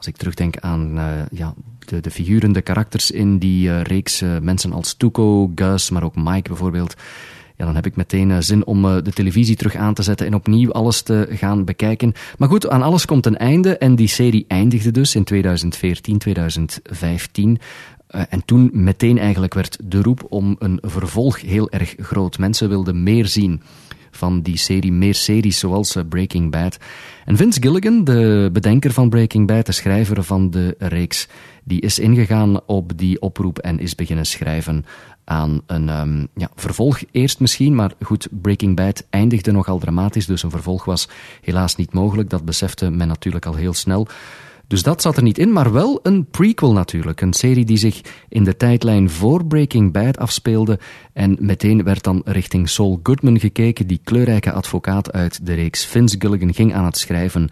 Als 0.00 0.08
ik 0.08 0.16
terugdenk 0.16 0.56
aan 0.58 0.98
uh, 0.98 1.04
ja, 1.30 1.54
de, 1.78 2.00
de 2.00 2.10
figuren, 2.10 2.52
de 2.52 2.62
karakters 2.62 3.10
in 3.10 3.38
die 3.38 3.68
uh, 3.68 3.82
reeks, 3.82 4.22
uh, 4.22 4.38
mensen 4.38 4.72
als 4.72 4.94
Tuco, 4.94 5.52
Gus, 5.54 5.90
maar 5.90 6.02
ook 6.02 6.16
Mike 6.16 6.48
bijvoorbeeld. 6.48 6.94
Ja, 7.56 7.64
dan 7.64 7.74
heb 7.74 7.86
ik 7.86 7.96
meteen 7.96 8.42
zin 8.42 8.66
om 8.66 8.82
de 8.82 9.12
televisie 9.12 9.56
terug 9.56 9.74
aan 9.74 9.94
te 9.94 10.02
zetten 10.02 10.26
en 10.26 10.34
opnieuw 10.34 10.72
alles 10.72 11.02
te 11.02 11.28
gaan 11.30 11.64
bekijken. 11.64 12.12
Maar 12.38 12.48
goed, 12.48 12.68
aan 12.68 12.82
alles 12.82 13.04
komt 13.04 13.26
een 13.26 13.36
einde 13.36 13.78
en 13.78 13.94
die 13.94 14.08
serie 14.08 14.44
eindigde 14.48 14.90
dus 14.90 15.14
in 15.14 15.24
2014, 15.24 16.18
2015. 16.18 17.58
Uh, 18.10 18.22
en 18.28 18.44
toen 18.44 18.70
meteen 18.72 19.18
eigenlijk 19.18 19.54
werd 19.54 19.78
de 19.84 20.02
roep 20.02 20.26
om 20.28 20.56
een 20.58 20.78
vervolg 20.82 21.40
heel 21.40 21.70
erg 21.70 21.94
groot. 21.98 22.38
Mensen 22.38 22.68
wilden 22.68 23.02
meer 23.02 23.26
zien 23.26 23.62
van 24.10 24.42
die 24.42 24.56
serie, 24.56 24.92
meer 24.92 25.14
series 25.14 25.58
zoals 25.58 25.96
Breaking 26.08 26.50
Bad. 26.50 26.78
En 27.30 27.36
Vince 27.36 27.60
Gilligan, 27.62 28.04
de 28.04 28.50
bedenker 28.52 28.92
van 28.92 29.08
Breaking 29.08 29.46
Bad, 29.46 29.66
de 29.66 29.72
schrijver 29.72 30.24
van 30.24 30.50
de 30.50 30.74
reeks, 30.78 31.28
die 31.64 31.80
is 31.80 31.98
ingegaan 31.98 32.60
op 32.66 32.98
die 32.98 33.20
oproep 33.20 33.58
en 33.58 33.78
is 33.78 33.94
beginnen 33.94 34.26
schrijven 34.26 34.84
aan 35.24 35.60
een 35.66 35.88
um, 35.88 36.28
ja, 36.34 36.50
vervolg 36.54 37.00
eerst 37.10 37.40
misschien, 37.40 37.74
maar 37.74 37.92
goed, 38.02 38.28
Breaking 38.30 38.76
Bad 38.76 39.06
eindigde 39.10 39.52
nogal 39.52 39.78
dramatisch, 39.78 40.26
dus 40.26 40.42
een 40.42 40.50
vervolg 40.50 40.84
was 40.84 41.08
helaas 41.40 41.76
niet 41.76 41.92
mogelijk. 41.92 42.30
Dat 42.30 42.44
besefte 42.44 42.90
men 42.90 43.08
natuurlijk 43.08 43.46
al 43.46 43.54
heel 43.54 43.74
snel. 43.74 44.06
Dus 44.70 44.82
dat 44.82 45.02
zat 45.02 45.16
er 45.16 45.22
niet 45.22 45.38
in, 45.38 45.52
maar 45.52 45.72
wel 45.72 46.00
een 46.02 46.26
prequel 46.26 46.72
natuurlijk. 46.72 47.20
Een 47.20 47.32
serie 47.32 47.64
die 47.64 47.76
zich 47.76 48.00
in 48.28 48.44
de 48.44 48.56
tijdlijn 48.56 49.10
voor 49.10 49.46
Breaking 49.46 49.92
Bad 49.92 50.18
afspeelde. 50.18 50.78
En 51.12 51.36
meteen 51.40 51.84
werd 51.84 52.02
dan 52.02 52.22
richting 52.24 52.68
Saul 52.68 53.00
Goodman 53.02 53.40
gekeken, 53.40 53.86
die 53.86 54.00
kleurrijke 54.04 54.52
advocaat 54.52 55.12
uit 55.12 55.46
de 55.46 55.54
reeks 55.54 55.86
Vince 55.86 56.16
Gilligan 56.18 56.54
ging 56.54 56.74
aan 56.74 56.84
het 56.84 56.98
schrijven. 56.98 57.50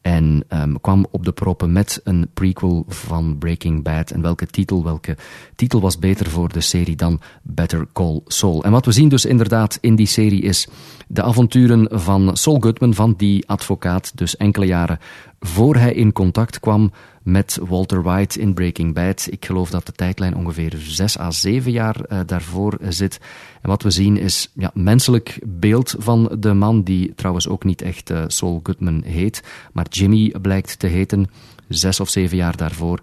En 0.00 0.44
um, 0.48 0.80
kwam 0.80 1.06
op 1.10 1.24
de 1.24 1.32
proppen 1.32 1.72
met 1.72 2.00
een 2.04 2.28
prequel 2.34 2.84
van 2.88 3.38
Breaking 3.38 3.82
Bad. 3.82 4.10
En 4.10 4.22
welke 4.22 4.46
titel, 4.46 4.84
welke 4.84 5.16
titel 5.54 5.80
was 5.80 5.98
beter 5.98 6.30
voor 6.30 6.52
de 6.52 6.60
serie 6.60 6.96
dan 6.96 7.20
Better 7.42 7.86
Call 7.92 8.20
Saul? 8.26 8.64
En 8.64 8.70
wat 8.70 8.84
we 8.84 8.92
zien 8.92 9.08
dus 9.08 9.24
inderdaad 9.24 9.78
in 9.80 9.94
die 9.94 10.06
serie 10.06 10.42
is 10.42 10.68
de 11.08 11.22
avonturen 11.22 11.88
van 11.90 12.36
Saul 12.36 12.60
Goodman, 12.60 12.94
van 12.94 13.14
die 13.16 13.48
advocaat, 13.48 14.16
dus 14.16 14.36
enkele 14.36 14.66
jaren 14.66 14.98
voor 15.40 15.76
hij 15.76 15.92
in 15.92 16.12
contact 16.12 16.60
kwam 16.60 16.92
met 17.28 17.58
Walter 17.68 18.02
White 18.02 18.40
in 18.40 18.54
Breaking 18.54 18.94
Bad. 18.94 19.26
Ik 19.30 19.44
geloof 19.44 19.70
dat 19.70 19.86
de 19.86 19.92
tijdlijn 19.92 20.36
ongeveer 20.36 20.74
zes 20.76 21.18
à 21.18 21.30
zeven 21.30 21.72
jaar 21.72 21.96
uh, 22.08 22.20
daarvoor 22.26 22.78
zit. 22.88 23.20
En 23.62 23.68
wat 23.68 23.82
we 23.82 23.90
zien 23.90 24.16
is 24.16 24.50
ja, 24.54 24.70
menselijk 24.74 25.38
beeld 25.46 25.94
van 25.98 26.36
de 26.38 26.52
man, 26.52 26.82
die 26.82 27.14
trouwens 27.14 27.48
ook 27.48 27.64
niet 27.64 27.82
echt 27.82 28.10
uh, 28.10 28.24
Saul 28.26 28.60
Goodman 28.62 29.02
heet, 29.02 29.42
maar 29.72 29.86
Jimmy 29.88 30.34
blijkt 30.42 30.78
te 30.78 30.86
heten, 30.86 31.26
zes 31.68 32.00
of 32.00 32.08
zeven 32.08 32.36
jaar 32.36 32.56
daarvoor. 32.56 33.00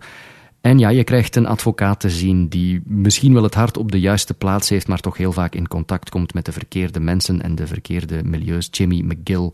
En 0.62 0.80
ja, 0.80 0.90
je 0.90 1.04
krijgt 1.04 1.36
een 1.36 1.46
advocaat 1.46 2.00
te 2.00 2.10
zien 2.10 2.48
die 2.48 2.82
misschien 2.86 3.34
wel 3.34 3.44
het 3.44 3.54
hart 3.54 3.78
op 3.78 3.92
de 3.92 4.00
juiste 4.00 4.34
plaats 4.34 4.70
heeft, 4.70 4.88
maar 4.88 5.00
toch 5.00 5.18
heel 5.18 5.32
vaak 5.32 5.56
in 5.56 5.68
contact 5.68 6.10
komt 6.10 6.34
met 6.34 6.46
de 6.46 6.52
verkeerde 6.52 7.00
mensen 7.00 7.42
en 7.42 7.56
de 7.56 7.68
verkeerde 7.68 8.24
milieus. 8.24 8.68
Jimmy 8.72 9.02
McGill 9.02 9.50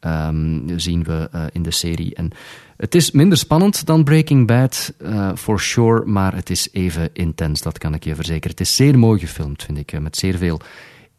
um, 0.00 0.78
zien 0.78 1.04
we 1.04 1.28
uh, 1.34 1.44
in 1.52 1.62
de 1.62 1.70
serie. 1.70 2.14
En 2.14 2.30
het 2.76 2.94
is 2.94 3.10
minder 3.10 3.38
spannend 3.38 3.86
dan 3.86 4.04
Breaking 4.04 4.46
Bad, 4.46 4.92
uh, 5.02 5.30
for 5.34 5.60
sure, 5.60 6.04
maar 6.04 6.34
het 6.34 6.50
is 6.50 6.68
even 6.72 7.10
intens, 7.12 7.62
dat 7.62 7.78
kan 7.78 7.94
ik 7.94 8.04
je 8.04 8.14
verzekeren. 8.14 8.50
Het 8.50 8.60
is 8.60 8.76
zeer 8.76 8.98
mooi 8.98 9.20
gefilmd, 9.20 9.62
vind 9.62 9.78
ik, 9.78 10.00
met 10.00 10.16
zeer 10.16 10.36
veel 10.36 10.60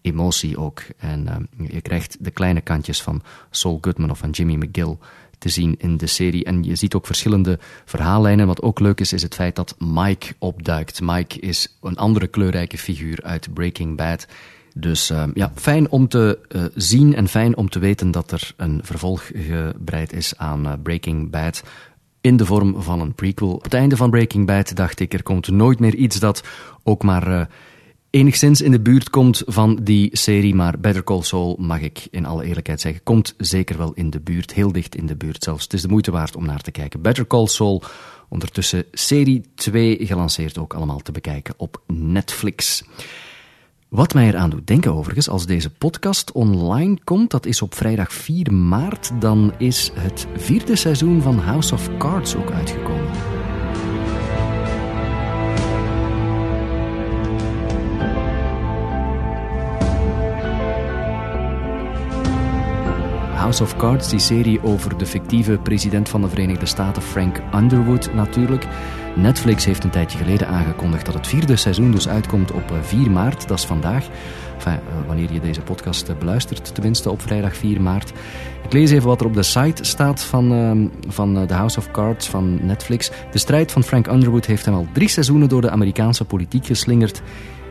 emotie 0.01 0.57
ook. 0.57 0.81
En 0.97 1.49
uh, 1.59 1.69
je 1.71 1.81
krijgt 1.81 2.17
de 2.19 2.31
kleine 2.31 2.61
kantjes 2.61 3.01
van 3.01 3.21
Saul 3.49 3.77
Goodman 3.81 4.09
of 4.09 4.17
van 4.17 4.29
Jimmy 4.29 4.55
McGill 4.55 4.97
te 5.37 5.49
zien 5.49 5.75
in 5.77 5.97
de 5.97 6.07
serie. 6.07 6.43
En 6.43 6.63
je 6.63 6.75
ziet 6.75 6.93
ook 6.93 7.05
verschillende 7.05 7.59
verhaallijnen. 7.85 8.47
Wat 8.47 8.61
ook 8.61 8.79
leuk 8.79 8.99
is, 8.99 9.13
is 9.13 9.21
het 9.21 9.35
feit 9.35 9.55
dat 9.55 9.75
Mike 9.77 10.33
opduikt. 10.37 11.01
Mike 11.01 11.39
is 11.39 11.77
een 11.81 11.97
andere 11.97 12.27
kleurrijke 12.27 12.77
figuur 12.77 13.19
uit 13.23 13.53
Breaking 13.53 13.97
Bad. 13.97 14.27
Dus 14.79 15.11
uh, 15.11 15.23
ja, 15.33 15.51
fijn 15.55 15.89
om 15.89 16.07
te 16.07 16.39
uh, 16.49 16.63
zien 16.75 17.15
en 17.15 17.27
fijn 17.27 17.57
om 17.57 17.69
te 17.69 17.79
weten 17.79 18.11
dat 18.11 18.31
er 18.31 18.53
een 18.57 18.79
vervolg 18.83 19.31
gebreid 19.33 20.13
is 20.13 20.33
aan 20.37 20.65
uh, 20.65 20.73
Breaking 20.83 21.29
Bad. 21.29 21.63
In 22.21 22.37
de 22.37 22.45
vorm 22.45 22.81
van 22.81 23.01
een 23.01 23.13
prequel. 23.13 23.53
Op 23.53 23.63
het 23.63 23.73
einde 23.73 23.97
van 23.97 24.09
Breaking 24.09 24.45
Bad 24.45 24.75
dacht 24.75 24.99
ik, 24.99 25.13
er 25.13 25.23
komt 25.23 25.47
nooit 25.47 25.79
meer 25.79 25.95
iets 25.95 26.19
dat 26.19 26.43
ook 26.83 27.03
maar 27.03 27.49
enigszins 28.09 28.61
in 28.61 28.71
de 28.71 28.79
buurt 28.79 29.09
komt 29.09 29.43
van 29.45 29.79
die 29.83 30.09
serie. 30.11 30.55
Maar 30.55 30.79
Better 30.79 31.03
Call 31.03 31.21
Saul, 31.21 31.55
mag 31.59 31.81
ik 31.81 32.07
in 32.11 32.25
alle 32.25 32.45
eerlijkheid 32.45 32.81
zeggen, 32.81 33.03
komt 33.03 33.33
zeker 33.37 33.77
wel 33.77 33.93
in 33.93 34.09
de 34.09 34.19
buurt. 34.19 34.53
Heel 34.53 34.71
dicht 34.71 34.95
in 34.95 35.05
de 35.05 35.15
buurt 35.15 35.43
zelfs. 35.43 35.63
Het 35.63 35.73
is 35.73 35.81
de 35.81 35.87
moeite 35.87 36.11
waard 36.11 36.35
om 36.35 36.45
naar 36.45 36.61
te 36.61 36.71
kijken. 36.71 37.01
Better 37.01 37.27
Call 37.27 37.47
Saul, 37.47 37.83
ondertussen 38.29 38.85
serie 38.91 39.41
2 39.55 39.97
gelanceerd 40.05 40.57
ook 40.57 40.73
allemaal 40.73 40.99
te 40.99 41.11
bekijken 41.11 41.53
op 41.57 41.81
Netflix. 41.87 42.83
Wat 43.89 44.13
mij 44.13 44.27
eraan 44.27 44.49
doet 44.49 44.67
denken 44.67 44.93
overigens, 44.93 45.29
als 45.29 45.45
deze 45.45 45.69
podcast 45.69 46.31
online 46.31 46.97
komt, 47.03 47.31
dat 47.31 47.45
is 47.45 47.61
op 47.61 47.75
vrijdag 47.75 48.13
4 48.13 48.53
maart, 48.53 49.11
dan 49.21 49.53
is 49.57 49.91
het 49.93 50.27
vierde 50.35 50.75
seizoen 50.75 51.21
van 51.21 51.37
House 51.37 51.73
of 51.73 51.97
Cards 51.97 52.35
ook 52.35 52.51
uitgekomen. 52.51 53.28
House 63.49 63.63
of 63.63 63.75
Cards, 63.75 64.09
die 64.09 64.19
serie 64.19 64.63
over 64.63 64.97
de 64.97 65.05
fictieve 65.05 65.57
president 65.57 66.09
van 66.09 66.21
de 66.21 66.29
Verenigde 66.29 66.65
Staten, 66.65 67.01
Frank 67.01 67.41
Underwood 67.55 68.13
natuurlijk. 68.13 68.65
Netflix 69.15 69.65
heeft 69.65 69.83
een 69.83 69.89
tijdje 69.89 70.17
geleden 70.17 70.47
aangekondigd 70.47 71.05
dat 71.05 71.13
het 71.13 71.27
vierde 71.27 71.55
seizoen 71.55 71.91
dus 71.91 72.07
uitkomt 72.07 72.51
op 72.51 72.73
4 72.81 73.05
eh, 73.05 73.13
maart, 73.13 73.47
dat 73.47 73.57
is 73.57 73.65
vandaag. 73.65 74.07
Eh, 74.65 74.73
wanneer 75.07 75.33
je 75.33 75.39
deze 75.39 75.61
podcast 75.61 76.09
eh, 76.09 76.15
beluistert, 76.17 76.73
tenminste 76.75 77.09
op 77.09 77.21
vrijdag 77.21 77.55
4 77.55 77.81
maart. 77.81 78.13
Ik 78.63 78.73
lees 78.73 78.91
even 78.91 79.07
wat 79.07 79.21
er 79.21 79.27
op 79.27 79.33
de 79.33 79.43
site 79.43 79.83
staat 79.83 80.23
van, 80.23 80.53
uh, 80.53 80.89
van 81.07 81.47
The 81.47 81.53
House 81.53 81.77
of 81.77 81.91
Cards 81.91 82.27
van 82.27 82.65
Netflix. 82.65 83.11
De 83.31 83.37
strijd 83.37 83.71
van 83.71 83.83
Frank 83.83 84.07
Underwood 84.07 84.45
heeft 84.45 84.65
hem 84.65 84.73
al 84.73 84.87
drie 84.93 85.09
seizoenen 85.09 85.49
door 85.49 85.61
de 85.61 85.69
Amerikaanse 85.69 86.25
politiek 86.25 86.65
geslingerd. 86.65 87.21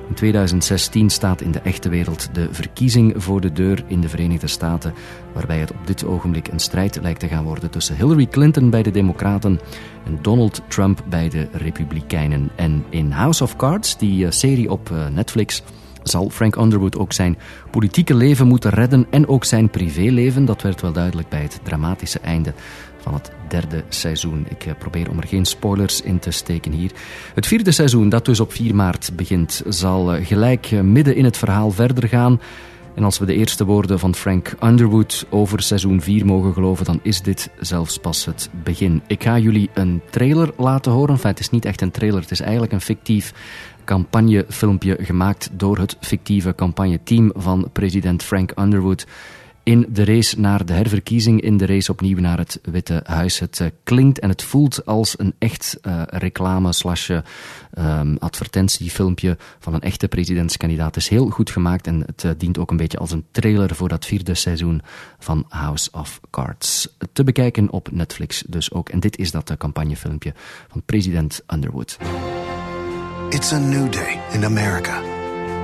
In 0.08 0.14
2016 0.14 1.10
staat 1.10 1.40
in 1.40 1.50
de 1.50 1.60
echte 1.60 1.88
wereld 1.88 2.28
de 2.32 2.48
verkiezing 2.50 3.14
voor 3.16 3.40
de 3.40 3.52
deur 3.52 3.84
in 3.86 4.00
de 4.00 4.08
Verenigde 4.08 4.46
Staten, 4.46 4.94
waarbij 5.32 5.58
het 5.58 5.70
op 5.70 5.86
dit 5.86 6.04
ogenblik 6.04 6.48
een 6.48 6.58
strijd 6.58 6.98
lijkt 7.02 7.20
te 7.20 7.28
gaan 7.28 7.44
worden 7.44 7.70
tussen 7.70 7.96
Hillary 7.96 8.26
Clinton 8.26 8.70
bij 8.70 8.82
de 8.82 8.90
Democraten 8.90 9.60
en 10.04 10.18
Donald 10.22 10.62
Trump 10.68 11.04
bij 11.08 11.28
de 11.28 11.48
Republikeinen. 11.52 12.50
En 12.54 12.84
in 12.90 13.10
House 13.10 13.42
of 13.42 13.56
Cards, 13.56 13.98
die 13.98 14.24
eh, 14.24 14.30
serie 14.30 14.70
op 14.70 14.90
eh, 14.90 15.06
Netflix, 15.08 15.62
zal 16.02 16.30
Frank 16.30 16.56
Underwood 16.56 16.98
ook 16.98 17.12
zijn 17.12 17.38
politieke 17.70 18.14
leven 18.14 18.46
moeten 18.46 18.70
redden 18.70 19.06
en 19.10 19.28
ook 19.28 19.44
zijn 19.44 19.70
privéleven. 19.70 20.44
Dat 20.44 20.62
werd 20.62 20.80
wel 20.80 20.92
duidelijk 20.92 21.28
bij 21.28 21.42
het 21.42 21.60
dramatische 21.62 22.20
einde 22.20 22.54
van 23.08 23.16
het 23.16 23.30
derde 23.48 23.84
seizoen. 23.88 24.46
Ik 24.48 24.66
eh, 24.66 24.72
probeer 24.78 25.10
om 25.10 25.18
er 25.18 25.26
geen 25.26 25.44
spoilers 25.44 26.00
in 26.00 26.18
te 26.18 26.30
steken 26.30 26.72
hier. 26.72 26.90
Het 27.34 27.46
vierde 27.46 27.72
seizoen, 27.72 28.08
dat 28.08 28.24
dus 28.24 28.40
op 28.40 28.52
4 28.52 28.74
maart 28.74 29.10
begint, 29.16 29.62
zal 29.68 30.14
eh, 30.14 30.26
gelijk 30.26 30.66
eh, 30.66 30.80
midden 30.80 31.16
in 31.16 31.24
het 31.24 31.36
verhaal 31.36 31.70
verder 31.70 32.08
gaan. 32.08 32.40
En 32.94 33.04
als 33.04 33.18
we 33.18 33.26
de 33.26 33.34
eerste 33.34 33.64
woorden 33.64 33.98
van 33.98 34.14
Frank 34.14 34.54
Underwood 34.64 35.26
over 35.30 35.62
seizoen 35.62 36.00
4 36.00 36.26
mogen 36.26 36.52
geloven, 36.52 36.84
dan 36.84 37.00
is 37.02 37.22
dit 37.22 37.50
zelfs 37.60 37.98
pas 37.98 38.24
het 38.24 38.50
begin. 38.62 39.02
Ik 39.06 39.22
ga 39.22 39.38
jullie 39.38 39.70
een 39.74 40.00
trailer 40.10 40.50
laten 40.56 40.92
horen. 40.92 41.14
Enfin, 41.14 41.30
het 41.30 41.40
is 41.40 41.50
niet 41.50 41.64
echt 41.64 41.80
een 41.80 41.90
trailer, 41.90 42.20
het 42.20 42.30
is 42.30 42.40
eigenlijk 42.40 42.72
een 42.72 42.80
fictief 42.80 43.32
campagnefilmpje 43.84 44.96
gemaakt 45.00 45.50
door 45.52 45.78
het 45.78 45.96
fictieve 46.00 46.54
campagneteam 46.54 47.32
van 47.34 47.68
president 47.72 48.22
Frank 48.22 48.52
Underwood 48.58 49.06
in 49.68 49.86
de 49.88 50.04
race 50.04 50.40
naar 50.40 50.66
de 50.66 50.72
herverkiezing, 50.72 51.40
in 51.40 51.56
de 51.56 51.66
race 51.66 51.92
opnieuw 51.92 52.20
naar 52.20 52.38
het 52.38 52.60
Witte 52.62 53.00
Huis. 53.04 53.38
Het 53.38 53.58
uh, 53.58 53.68
klinkt 53.82 54.18
en 54.18 54.28
het 54.28 54.42
voelt 54.42 54.86
als 54.86 55.18
een 55.18 55.34
echt 55.38 55.78
uh, 55.82 56.02
reclame 56.06 56.72
slash 56.72 57.10
um, 57.10 58.16
advertentiefilmpje 58.18 59.36
van 59.58 59.74
een 59.74 59.80
echte 59.80 60.08
presidentskandidaat. 60.08 60.94
Het 60.94 61.02
is 61.02 61.08
heel 61.08 61.28
goed 61.28 61.50
gemaakt 61.50 61.86
en 61.86 62.04
het 62.06 62.40
dient 62.40 62.58
ook 62.58 62.70
een 62.70 62.76
beetje 62.76 62.98
als 62.98 63.10
een 63.10 63.24
trailer 63.30 63.74
voor 63.74 63.88
dat 63.88 64.06
vierde 64.06 64.34
seizoen 64.34 64.82
van 65.18 65.44
House 65.48 65.88
of 65.92 66.20
Cards. 66.30 66.96
Te 67.12 67.24
bekijken 67.24 67.70
op 67.70 67.90
Netflix 67.90 68.44
dus 68.46 68.72
ook. 68.72 68.88
En 68.88 69.00
dit 69.00 69.18
is 69.18 69.30
dat 69.30 69.56
campagnefilmpje 69.58 70.34
van 70.68 70.82
president 70.84 71.42
Underwood. 71.54 71.98
It's 73.28 73.52
a 73.52 73.58
new 73.58 73.92
day 73.92 74.20
in 74.32 74.44
America. 74.44 75.02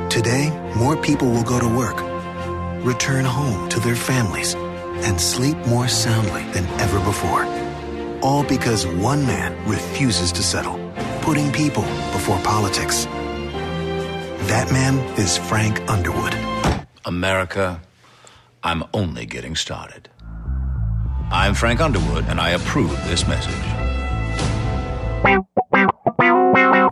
Today, 0.08 0.52
more 0.76 0.96
people 0.96 1.30
will 1.30 1.44
go 1.44 1.58
to 1.58 1.70
work. 1.70 2.13
Return 2.85 3.25
home 3.25 3.69
to 3.71 3.81
their 3.81 3.97
families, 3.97 4.55
and 5.07 5.21
sleep 5.21 5.57
more 5.67 5.88
soundly 5.88 6.45
than 6.53 6.67
ever 6.81 7.00
before. 7.00 7.47
All 8.23 8.45
because 8.45 8.87
one 8.87 9.26
man 9.26 9.53
refuses 9.69 10.31
to 10.33 10.43
settle, 10.43 10.79
putting 11.23 11.50
people 11.53 11.83
before 12.12 12.38
politics. 12.41 13.07
That 14.47 14.71
man 14.71 14.99
is 15.19 15.38
Frank 15.38 15.81
Underwood. 15.91 16.35
America, 17.07 17.81
I'm 18.62 18.85
only 18.93 19.26
getting 19.26 19.57
started. 19.57 20.09
I'm 21.31 21.55
Frank 21.55 21.81
Underwood, 21.81 22.26
and 22.29 22.38
I 22.38 22.50
approve 22.50 22.91
this 23.07 23.26
message. 23.26 23.55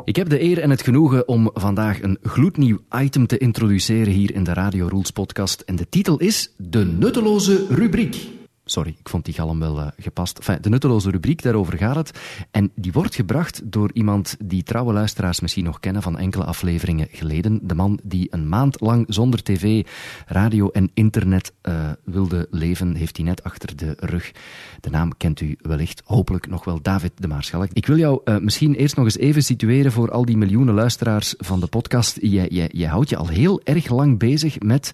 Ik 0.05 0.17
heb 0.17 0.29
de 0.29 0.43
eer 0.43 0.59
en 0.59 0.71
het 0.71 0.83
genoegen 0.83 1.29
om 1.29 1.51
vandaag 1.55 2.03
een 2.03 2.19
gloednieuw 2.23 2.79
item 2.97 3.27
te 3.27 3.39
introduceren 3.39 4.13
hier 4.13 4.35
in 4.35 4.45
de 4.45 4.53
Radio 4.53 4.87
Rules 4.87 5.11
podcast. 5.11 5.61
En 5.61 5.77
de 5.77 5.89
titel 5.89 6.19
is 6.19 6.53
De 6.57 6.85
Nutteloze 6.85 7.67
Rubriek. 7.69 8.42
Sorry, 8.73 8.97
ik 8.99 9.09
vond 9.09 9.25
die 9.25 9.35
galm 9.35 9.59
wel 9.59 9.79
uh, 9.79 9.87
gepast. 9.99 10.38
Enfin, 10.38 10.59
de 10.61 10.69
nutteloze 10.69 11.11
rubriek, 11.11 11.43
daarover 11.43 11.79
gaat 11.79 11.97
het. 11.97 12.19
En 12.50 12.71
die 12.75 12.93
wordt 12.93 13.14
gebracht 13.14 13.61
door 13.64 13.91
iemand 13.93 14.37
die 14.45 14.62
trouwe 14.62 14.93
luisteraars 14.93 15.41
misschien 15.41 15.64
nog 15.64 15.81
kennen 15.81 16.02
van 16.02 16.19
enkele 16.19 16.45
afleveringen 16.45 17.09
geleden. 17.11 17.61
De 17.62 17.75
man 17.75 18.00
die 18.02 18.29
een 18.31 18.49
maand 18.49 18.81
lang 18.81 19.05
zonder 19.09 19.43
tv, 19.43 19.87
radio 20.26 20.71
en 20.71 20.91
internet 20.95 21.52
uh, 21.62 21.91
wilde 22.05 22.47
leven, 22.50 22.95
heeft 22.95 23.17
hij 23.17 23.26
net 23.26 23.45
achter 23.45 23.76
de 23.76 23.97
rug. 23.99 24.33
De 24.81 24.91
naam 24.91 25.17
kent 25.17 25.41
u 25.41 25.57
wellicht, 25.61 26.02
hopelijk 26.05 26.47
nog 26.47 26.64
wel 26.64 26.83
David 26.83 27.12
de 27.14 27.29
Maarschalk. 27.29 27.69
Ik 27.73 27.87
wil 27.87 27.99
jou 27.99 28.21
uh, 28.25 28.38
misschien 28.38 28.75
eerst 28.75 28.97
nog 28.97 29.05
eens 29.05 29.19
even 29.19 29.43
situeren 29.43 29.93
voor 29.93 30.11
al 30.11 30.25
die 30.25 30.37
miljoenen 30.37 30.75
luisteraars 30.75 31.35
van 31.38 31.61
de 31.61 31.67
podcast. 31.67 32.19
Jij, 32.21 32.49
jij, 32.49 32.71
jij 32.73 32.88
houdt 32.88 33.09
je 33.09 33.17
al 33.17 33.29
heel 33.29 33.61
erg 33.64 33.88
lang 33.88 34.19
bezig 34.19 34.61
met 34.61 34.93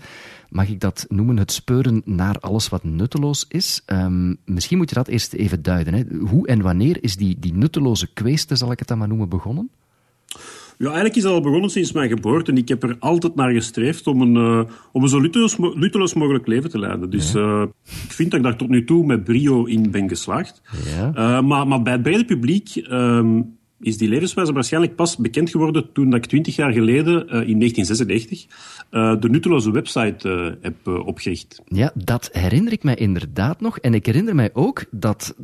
mag 0.49 0.69
ik 0.69 0.81
dat 0.81 1.07
noemen, 1.09 1.37
het 1.37 1.53
speuren 1.53 2.03
naar 2.05 2.39
alles 2.39 2.69
wat 2.69 2.85
nutteloos 2.85 3.45
is? 3.49 3.68
Is. 3.69 3.83
Ehm, 3.87 4.35
misschien 4.45 4.77
moet 4.77 4.89
je 4.89 4.95
dat 4.95 5.09
eerst 5.09 5.33
even 5.33 5.63
duiden. 5.63 5.95
Hè. 5.95 6.03
Hoe 6.19 6.47
en 6.47 6.63
wanneer 6.63 6.97
is 7.01 7.17
die, 7.17 7.37
die 7.39 7.55
nutteloze 7.55 8.13
kweeste, 8.13 8.57
zal 8.57 8.73
ik 8.73 8.79
het 8.79 8.89
dan 8.89 8.99
maar 8.99 9.09
noemen, 9.09 9.29
begonnen? 9.29 9.71
Ja, 10.79 10.87
eigenlijk 10.87 11.17
is 11.17 11.23
dat 11.23 11.33
al 11.33 11.41
begonnen 11.41 11.71
sinds 11.71 11.93
mijn 11.93 12.09
geboorte. 12.09 12.51
En 12.51 12.57
ik 12.57 12.69
heb 12.69 12.83
er 12.83 12.97
altijd 12.99 13.35
naar 13.35 13.53
gestreefd 13.53 14.07
om 14.07 14.21
een, 14.21 14.35
uh, 14.35 14.63
om 14.93 15.03
een 15.03 15.09
zo 15.09 15.21
luteloos, 15.21 16.15
mogelijk 16.15 16.47
leven 16.47 16.71
te 16.71 16.79
leiden. 16.79 17.11
Dus 17.11 17.35
uh, 17.35 17.63
ik 17.85 18.13
vind 18.13 18.31
dat 18.31 18.41
ik 18.41 18.47
daar 18.47 18.57
tot 18.57 18.69
nu 18.69 18.85
toe 18.85 19.07
met 19.07 19.25
brio 19.25 19.65
in 19.65 19.91
ben 19.91 20.09
geslaagd. 20.09 20.63
Ja. 20.97 21.09
Uh, 21.09 21.47
maar, 21.47 21.67
maar 21.67 21.83
bij 21.83 21.93
het 21.93 22.03
brede 22.03 22.25
publiek 22.25 22.77
ehm, 22.77 23.41
is 23.81 23.97
die 23.97 24.09
levenswijze 24.09 24.53
waarschijnlijk 24.53 24.95
pas 24.95 25.17
bekend 25.17 25.51
geworden 25.51 25.93
toen 25.93 26.15
ik 26.15 26.27
twintig 26.27 26.57
jaar 26.57 26.73
geleden, 26.73 27.15
uh, 27.15 27.49
in 27.49 27.59
1996, 27.59 28.47
uh, 28.91 29.21
de 29.21 29.29
nutteloze 29.29 29.71
website 29.71 30.29
uh, 30.29 30.53
heb 30.61 31.07
opgericht. 31.07 31.63
Ja, 31.67 31.93
dat 31.95 32.29
herinner 32.33 32.73
ik 32.73 32.83
mij 32.83 32.95
inderdaad 32.95 33.61
nog. 33.61 33.79
En 33.79 33.95
ik 33.95 34.07
herinner 34.07 34.35
mij 34.35 34.51
ook 34.53 34.85
dat, 34.91 35.35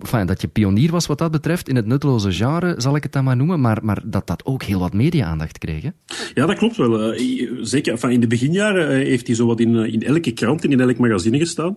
enfin, 0.00 0.26
dat 0.26 0.40
je 0.40 0.48
pionier 0.48 0.90
was 0.90 1.06
wat 1.06 1.18
dat 1.18 1.30
betreft 1.30 1.68
in 1.68 1.76
het 1.76 1.86
nutteloze 1.86 2.32
genre, 2.32 2.74
zal 2.78 2.96
ik 2.96 3.02
het 3.02 3.12
dan 3.12 3.24
maar 3.24 3.36
noemen, 3.36 3.60
maar, 3.60 3.78
maar 3.82 4.02
dat 4.04 4.26
dat 4.26 4.44
ook 4.44 4.62
heel 4.62 4.78
wat 4.78 4.92
media-aandacht 4.92 5.58
kreeg. 5.58 5.82
Hè? 5.82 5.90
Ja, 6.34 6.46
dat 6.46 6.56
klopt 6.56 6.76
wel. 6.76 7.14
zeker 7.60 7.92
enfin, 7.92 8.10
in 8.10 8.20
de 8.20 8.26
beginjaren 8.26 8.88
heeft 8.88 9.26
hij 9.26 9.36
zowat 9.36 9.60
in, 9.60 9.74
in 9.74 10.02
elke 10.02 10.32
krant 10.32 10.64
en 10.64 10.70
in 10.70 10.80
elk 10.80 10.98
magazine 10.98 11.38
gestaan. 11.38 11.76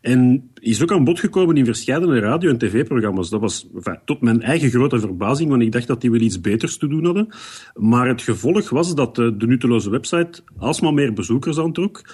En 0.00 0.50
is 0.60 0.82
ook 0.82 0.92
aan 0.92 1.04
bod 1.04 1.20
gekomen 1.20 1.56
in 1.56 1.64
verschillende 1.64 2.18
radio- 2.18 2.50
en 2.50 2.58
tv-programma's. 2.58 3.30
Dat 3.30 3.40
was 3.40 3.68
enfin, 3.74 3.98
tot 4.04 4.20
mijn 4.20 4.42
eigen 4.42 4.70
grote 4.70 4.98
verbazing, 5.00 5.35
want 5.44 5.62
ik 5.62 5.72
dacht 5.72 5.86
dat 5.86 6.00
die 6.00 6.10
wel 6.10 6.20
iets 6.20 6.40
beters 6.40 6.76
te 6.76 6.88
doen 6.88 7.04
hadden. 7.04 7.28
Maar 7.74 8.08
het 8.08 8.22
gevolg 8.22 8.70
was 8.70 8.94
dat 8.94 9.14
de, 9.14 9.36
de 9.36 9.46
nutteloze 9.46 9.90
website 9.90 10.42
alsmaar 10.58 10.94
meer 10.94 11.12
bezoekers 11.12 11.58
aantrok. 11.58 12.04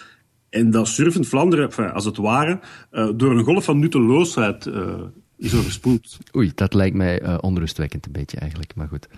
En 0.50 0.70
dat 0.70 0.88
Surfend 0.88 1.28
Vlaanderen, 1.28 1.64
enfin, 1.64 1.92
als 1.92 2.04
het 2.04 2.16
ware, 2.16 2.60
uh, 2.92 3.08
door 3.16 3.30
een 3.30 3.44
golf 3.44 3.64
van 3.64 3.78
nutteloosheid 3.78 4.66
uh, 4.66 4.94
is 5.38 5.54
overspoeld. 5.54 6.18
Oei, 6.36 6.52
dat 6.54 6.74
lijkt 6.74 6.96
mij 6.96 7.22
uh, 7.22 7.38
onrustwekkend 7.40 8.06
een 8.06 8.12
beetje 8.12 8.36
eigenlijk, 8.36 8.74
maar 8.74 8.88
goed. 8.88 9.08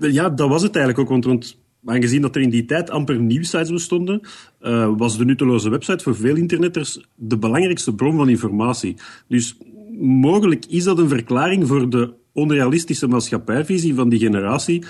Ja, 0.00 0.28
dat 0.28 0.48
was 0.48 0.62
het 0.62 0.76
eigenlijk 0.76 1.04
ook, 1.04 1.12
want, 1.12 1.24
want 1.24 1.58
aangezien 1.84 2.22
dat 2.22 2.36
er 2.36 2.42
in 2.42 2.50
die 2.50 2.64
tijd 2.64 2.90
amper 2.90 3.20
nieuwsites 3.20 3.70
bestonden, 3.70 4.20
was 4.96 5.18
de 5.18 5.24
nutteloze 5.24 5.70
website 5.70 6.04
voor 6.04 6.16
veel 6.16 6.36
internetters 6.36 7.06
de 7.14 7.38
belangrijkste 7.38 7.94
bron 7.94 8.16
van 8.16 8.28
informatie. 8.28 8.96
Dus 9.28 9.56
mogelijk 10.00 10.64
is 10.64 10.84
dat 10.84 10.98
een 10.98 11.08
verklaring 11.08 11.66
voor 11.66 11.90
de 11.90 12.14
onrealistische 12.34 13.06
maatschappijvisie 13.06 13.94
van 13.94 14.08
die 14.08 14.18
generatie 14.18 14.84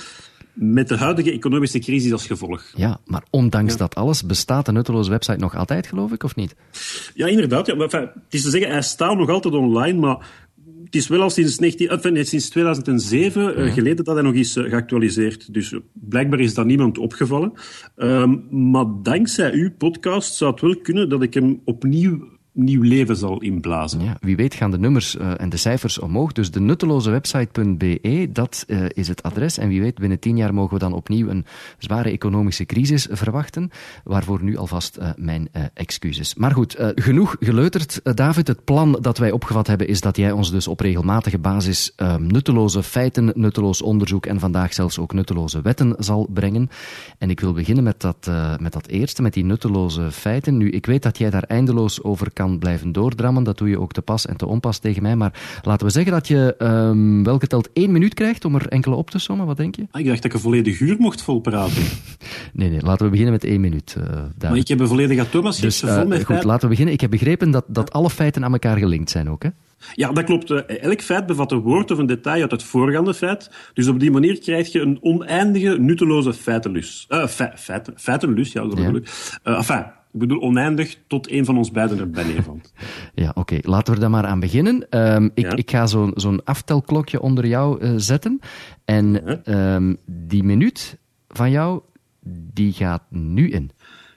met 0.55 0.89
de 0.89 0.97
huidige 0.97 1.33
economische 1.33 1.79
crisis 1.79 2.13
als 2.13 2.27
gevolg. 2.27 2.65
Ja, 2.77 3.01
maar 3.05 3.25
ondanks 3.31 3.73
ja. 3.73 3.79
dat 3.79 3.95
alles 3.95 4.27
bestaat 4.27 4.67
de 4.67 4.73
nutteloze 4.73 5.11
website 5.11 5.39
nog 5.39 5.57
altijd, 5.57 5.87
geloof 5.87 6.13
ik, 6.13 6.23
of 6.23 6.37
niet? 6.37 6.55
Ja, 7.15 7.27
inderdaad. 7.27 7.67
Ja, 7.67 7.75
maar, 7.75 7.85
enfin, 7.85 8.01
het 8.01 8.35
is 8.35 8.43
te 8.43 8.51
zeggen, 8.51 8.71
hij 8.71 8.83
staat 8.83 9.17
nog 9.17 9.31
altijd 9.31 9.55
online, 9.55 9.99
maar 9.99 10.27
het 10.85 10.95
is 10.95 11.09
wel 11.09 11.23
al 11.23 11.31
sinds, 11.31 11.59
19, 11.59 11.89
enfin, 11.89 12.27
sinds 12.27 12.49
2007 12.49 13.43
ja. 13.43 13.55
uh, 13.55 13.73
geleden 13.73 14.05
dat 14.05 14.15
hij 14.15 14.25
nog 14.25 14.35
is 14.35 14.57
uh, 14.57 14.69
geactualiseerd. 14.69 15.55
Dus 15.55 15.73
uh, 15.73 15.81
blijkbaar 15.93 16.41
is 16.41 16.55
dat 16.55 16.67
niemand 16.67 16.99
opgevallen. 16.99 17.53
maar 18.51 18.87
dankzij 19.03 19.53
uw 19.53 19.71
podcast 19.79 20.35
zou 20.35 20.51
het 20.51 20.61
wel 20.61 20.77
kunnen 20.77 21.09
dat 21.09 21.23
ik 21.23 21.35
hem 21.35 21.61
opnieuw 21.65 22.34
nieuw 22.55 22.83
leven 22.83 23.17
zal 23.17 23.41
inblazen. 23.41 24.01
Ja, 24.01 24.17
wie 24.21 24.37
weet 24.37 24.55
gaan 24.55 24.71
de 24.71 24.79
nummers 24.79 25.17
uh, 25.17 25.41
en 25.41 25.49
de 25.49 25.57
cijfers 25.57 25.99
omhoog. 25.99 26.33
Dus 26.33 26.51
de 26.51 26.61
nuttelozewebsite.be, 26.61 28.29
dat 28.33 28.65
uh, 28.67 28.85
is 28.89 29.09
het 29.09 29.23
adres. 29.23 29.59
En 29.59 29.69
wie 29.69 29.81
weet, 29.81 29.99
binnen 29.99 30.19
tien 30.19 30.37
jaar 30.37 30.55
mogen 30.55 30.73
we 30.73 30.79
dan 30.79 30.93
opnieuw 30.93 31.29
een 31.29 31.45
zware 31.79 32.11
economische 32.11 32.65
crisis 32.65 33.07
verwachten. 33.11 33.71
Waarvoor 34.05 34.43
nu 34.43 34.57
alvast 34.57 34.99
uh, 34.99 35.11
mijn 35.17 35.49
excuses. 35.75 36.35
Maar 36.35 36.51
goed, 36.51 36.77
genoeg 36.95 37.37
geleuterd. 37.41 38.01
David, 38.17 38.47
het 38.47 38.65
plan 38.65 38.99
dat 39.01 39.19
wij 39.19 39.31
opgevat 39.31 39.67
hebben 39.67 39.89
is 39.89 40.01
dat 40.01 40.17
jij 40.17 40.33
ons 40.33 40.51
dus 40.51 40.69
op 40.69 40.81
regelmatige 40.81 41.39
basis 41.39 41.95
nutteloze 42.19 42.83
feiten, 42.83 43.33
nutteloos 43.35 43.83
onderzoek 43.83 44.27
en 44.27 44.41
vandaag 44.41 44.75
zelfs 44.75 44.99
ook 44.99 45.13
nutteloze 45.13 45.63
wetten 45.63 45.95
zal 45.99 46.29
brengen. 46.33 46.69
En 47.19 47.31
ik 47.31 47.41
wil 47.41 47.53
beginnen 47.53 47.85
met 47.85 48.01
dat, 48.01 48.31
met 48.61 48.73
dat 48.73 48.87
eerste, 48.87 49.23
met 49.23 49.33
die 49.33 49.45
nutteloze 49.45 50.11
feiten. 50.11 50.57
Nu, 50.57 50.71
ik 50.71 50.87
weet 50.87 51.03
dat 51.03 51.19
jij 51.19 51.31
daar 51.31 51.43
eindeloos 51.43 52.03
over 52.03 52.33
kan 52.33 52.44
kan 52.45 52.59
blijven 52.59 52.93
doordrammen. 52.93 53.45
Dat 53.45 53.59
doe 53.59 53.69
je 53.69 53.81
ook 53.81 53.93
te 53.93 54.03
pas 54.03 54.27
en 54.27 54.37
te 54.37 54.47
onpas 54.47 54.79
tegen 54.79 55.03
mij. 55.03 55.17
Maar 55.17 55.61
laten 55.63 55.87
we 55.87 55.93
zeggen 55.93 56.13
dat 56.13 56.29
je 56.29 56.55
um, 56.59 57.25
welke 57.25 57.47
telt 57.47 57.73
één 57.73 57.93
minuut 57.93 58.15
krijgt 58.15 58.45
om 58.45 58.55
er 58.55 58.69
enkele 58.69 58.95
op 58.95 59.11
te 59.11 59.19
sommen. 59.19 59.47
Wat 59.47 59.57
denk 59.57 59.77
je? 59.77 59.87
Ah, 59.91 60.01
ik 60.01 60.07
dacht 60.07 60.17
dat 60.17 60.25
ik 60.25 60.33
een 60.33 60.41
volledige 60.41 60.85
uur 60.85 60.97
mocht 60.99 61.23
volpraten. 61.23 61.83
nee, 62.53 62.71
nee, 62.71 62.81
laten 62.83 63.05
we 63.05 63.11
beginnen 63.11 63.33
met 63.33 63.45
één 63.45 63.61
minuut. 63.61 63.97
Uh, 63.99 64.05
maar 64.41 64.57
ik 64.57 64.69
heb 64.69 64.81
een 64.81 64.89
volledige 64.89 65.29
Thomas 65.29 65.59
dus, 65.59 65.83
uh, 65.83 65.95
vol 65.95 66.07
met 66.07 66.25
Goed, 66.25 66.45
laten 66.45 66.63
we 66.63 66.69
beginnen. 66.69 66.95
Ik 66.95 67.01
heb 67.01 67.11
begrepen 67.11 67.51
dat, 67.51 67.65
dat 67.67 67.93
alle 67.93 68.11
feiten 68.11 68.45
aan 68.45 68.53
elkaar 68.53 68.79
gelinkt 68.79 69.11
zijn 69.11 69.31
ook, 69.31 69.43
hè? 69.43 69.49
Ja, 69.95 70.13
dat 70.13 70.25
klopt. 70.25 70.51
Elk 70.67 71.01
feit 71.01 71.27
bevat 71.27 71.53
een 71.53 71.61
woord 71.61 71.91
of 71.91 71.99
een 71.99 72.07
detail 72.07 72.43
uit 72.43 72.51
het 72.51 72.63
voorgaande 72.63 73.15
feit. 73.15 73.51
Dus 73.75 73.89
op 73.89 74.01
die 74.01 74.11
manier 74.11 74.39
krijg 74.39 74.73
je 74.73 74.81
een 74.81 74.99
oneindige, 75.01 75.79
nutteloze 75.79 76.33
feitenlus. 76.33 77.07
Uh, 77.09 77.27
fe 77.27 77.53
feit, 77.57 77.91
feitenlus, 77.97 78.53
ja, 78.53 78.61
dat 78.61 78.75
bedoel 78.75 78.97
ik. 78.97 79.39
Uh, 79.45 79.57
enfin, 79.57 79.85
ik 80.15 80.21
bedoel 80.21 80.41
oneindig 80.41 80.99
tot 81.07 81.31
een 81.31 81.45
van 81.45 81.57
ons 81.57 81.71
beiden 81.71 81.99
er 81.99 82.11
bij 82.11 82.25
neervalt. 82.25 82.73
ja, 83.15 83.29
oké. 83.29 83.39
Okay. 83.39 83.61
Laten 83.63 83.87
we 83.87 83.95
er 83.95 84.01
dan 84.01 84.11
maar 84.11 84.27
aan 84.27 84.41
beginnen. 84.41 84.87
Um, 84.91 85.31
ik, 85.35 85.45
ja? 85.45 85.57
ik, 85.57 85.71
ga 85.71 85.87
zo'n 85.87 86.13
zo 86.17 86.37
aftelklokje 86.45 87.21
onder 87.21 87.47
jou 87.47 87.85
uh, 87.85 87.93
zetten. 87.97 88.41
En 88.85 89.13
ja. 89.45 89.75
um, 89.75 89.97
die 90.07 90.43
minuut 90.43 90.99
van 91.29 91.51
jou, 91.51 91.81
die 92.53 92.73
gaat 92.73 93.03
nu 93.09 93.51
in. 93.51 93.71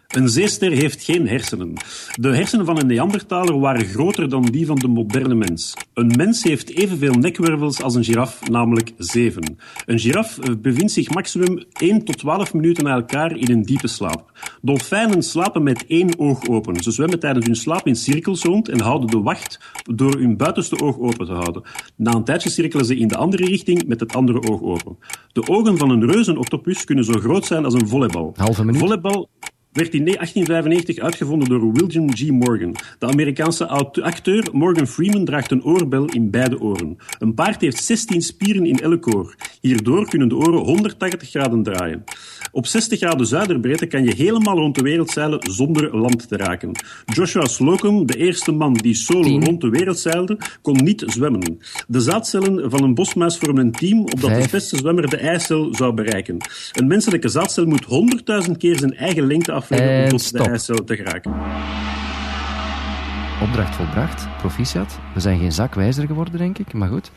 Een 0.08 0.30
zeester 0.30 0.72
heeft 0.72 1.04
geen 1.04 1.28
hersenen. 1.28 1.74
De 2.20 2.36
hersenen 2.36 2.66
van 2.66 2.80
een 2.80 2.88
Neandertaler 2.88 3.60
waren 3.60 3.86
groter 3.86 4.30
dan 4.30 4.46
die 4.46 4.66
van 4.66 4.76
de 4.76 4.88
moderne 4.88 5.36
mens. 5.36 5.74
Een 5.94 6.14
mens 6.18 6.44
heeft 6.44 6.70
evenveel 6.70 7.14
nekwervels 7.14 7.82
als 7.82 7.96
een 7.96 8.04
giraf, 8.04 8.50
namelijk 8.50 8.92
zeven. 8.98 9.58
Een 9.86 10.00
giraf 10.00 10.40
bevindt 10.62 10.92
zich 10.92 11.10
maximum 11.10 11.64
1 11.74 12.04
tot 12.04 12.18
12 12.18 12.54
minuten 12.54 12.84
na 12.84 12.94
elkaar 12.94 13.38
in 13.38 13.52
een 13.52 13.62
diepe 13.62 13.88
slaap. 13.88 14.32
Dolfijnen 14.62 15.24
slapen 15.24 15.64
met 15.64 15.86
één 15.88 16.20
oog 16.20 16.48
open. 16.48 16.84
Ze 16.84 16.92
zwemmen 16.92 17.20
tijdens 17.20 17.46
hun 17.46 17.56
slaap 17.56 17.88
in 17.88 17.96
cirkels 17.96 18.44
rond 18.44 18.70
en 18.70 18.82
houden 18.82 19.10
de 19.10 19.22
wacht 19.22 19.60
door 19.84 20.20
hun 20.20 20.38
buitenste 20.38 20.82
oog 20.82 21.00
open 21.00 21.26
te 21.26 21.34
houden. 21.34 21.64
Na 21.96 22.14
een 22.14 22.24
tijdje 22.24 22.50
cirkelen 22.50 22.86
ze 22.86 22.98
in 22.98 23.08
de 23.08 23.18
andere 23.18 23.46
richting 23.46 23.88
met 23.88 24.00
het 24.00 24.14
andere 24.14 24.42
oog 24.42 24.62
open. 24.62 24.98
De 25.34 25.48
ogen 25.48 25.78
van 25.78 25.90
een 25.90 26.12
reuzenoctopus 26.12 26.84
kunnen 26.84 27.06
zo 27.06 27.14
groot 27.14 27.46
zijn 27.46 27.66
als 27.66 27.74
een 27.74 27.88
volleybal. 27.88 28.34
Halve 28.36 28.66
minuut. 28.66 28.80
Volleybal 28.80 29.30
werd 29.72 29.94
in 29.94 30.06
1895 30.06 31.00
uitgevonden 31.00 31.50
door 31.50 31.72
William 31.72 32.16
G. 32.16 32.30
Morgan. 32.30 32.76
De 33.00 33.06
Amerikaanse 33.06 33.68
acteur 34.02 34.48
Morgan 34.52 34.88
Freeman 34.88 35.26
draagt 35.26 35.52
een 35.52 35.64
oorbel 35.64 36.06
in 36.06 36.30
beide 36.30 36.60
oren. 36.60 36.98
Een 37.20 37.34
paard 37.34 37.62
heeft 37.62 37.84
16 37.84 38.22
spieren 38.22 38.66
in 38.66 38.80
elk 38.80 39.16
oor. 39.16 39.36
Hierdoor 39.62 40.10
kunnen 40.10 40.30
de 40.30 40.36
oren 40.36 40.60
180 40.60 41.30
graden 41.30 41.64
draaien. 41.64 42.04
Op 42.52 42.68
60 42.68 43.00
graden 43.00 43.28
zuiderbreedte 43.28 43.86
kan 43.86 44.04
je 44.04 44.16
helemaal 44.16 44.58
rond 44.58 44.76
de 44.76 44.82
wereld 44.82 45.10
zeilen 45.10 45.40
zonder 45.52 45.98
land 45.98 46.28
te 46.28 46.38
raken. 46.38 46.72
Joshua 47.06 47.46
Slocum, 47.46 48.06
de 48.06 48.18
eerste 48.18 48.52
man 48.52 48.74
die 48.74 48.96
solo 48.96 49.40
rond 49.40 49.62
de 49.62 49.70
wereld 49.70 50.00
zeilde, 50.00 50.38
kon 50.62 50.84
niet 50.84 51.04
zwemmen. 51.06 51.60
De 51.88 52.00
zaadcellen 52.00 52.70
van 52.70 52.84
een 52.84 52.94
bosmuis 52.94 53.38
vormen 53.38 53.66
een 53.66 53.72
team 53.72 54.00
opdat 54.00 54.42
de 54.42 54.48
beste 54.52 54.78
zwemmer 54.78 55.10
de 55.10 55.18
eicel 55.18 55.76
zou 55.76 55.94
bereiken. 55.94 56.38
Een 56.72 56.88
menselijke 56.88 57.30
zaadcel 57.30 57.66
moet 57.66 57.86
100.000 58.48 58.52
keer 58.58 58.78
zijn 58.78 58.96
eigen 58.96 59.28
lengte 59.28 59.52
af 59.52 59.67
afleggen 59.72 60.04
om 60.04 60.10
tot 60.10 60.22
stop. 60.22 60.78
de 60.78 60.84
te 60.84 60.96
geraken. 60.96 61.32
Opdracht 63.42 63.76
volbracht, 63.76 64.28
proficiat. 64.38 65.00
We 65.14 65.20
zijn 65.20 65.40
geen 65.40 65.52
zak 65.52 65.74
wijzer 65.74 66.08
geworden, 66.08 66.38
denk 66.38 66.58
ik, 66.58 66.74
maar 66.74 66.90
goed. 66.90 67.12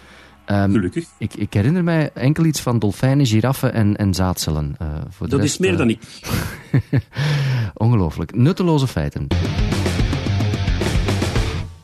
Um, 0.47 0.73
Gelukkig. 0.73 1.05
Ik, 1.19 1.35
ik, 1.35 1.53
herinner 1.53 1.85
mij 1.85 2.11
enkel 2.15 2.45
iets 2.45 2.61
van 2.61 2.79
dolfijnen, 2.79 3.27
giraffen 3.27 3.73
en, 3.73 3.97
en 3.97 4.15
zaadcellen. 4.15 4.77
Uh, 4.83 4.89
voor 5.09 5.29
dat 5.29 5.41
rest, 5.41 5.53
is 5.53 5.59
meer 5.59 5.73
uh, 5.73 5.79
dan 5.79 5.91
ik. 5.91 6.01
Ongelooflijk. 7.75 8.35
Nutteloze 8.35 8.87
feiten. 8.87 9.27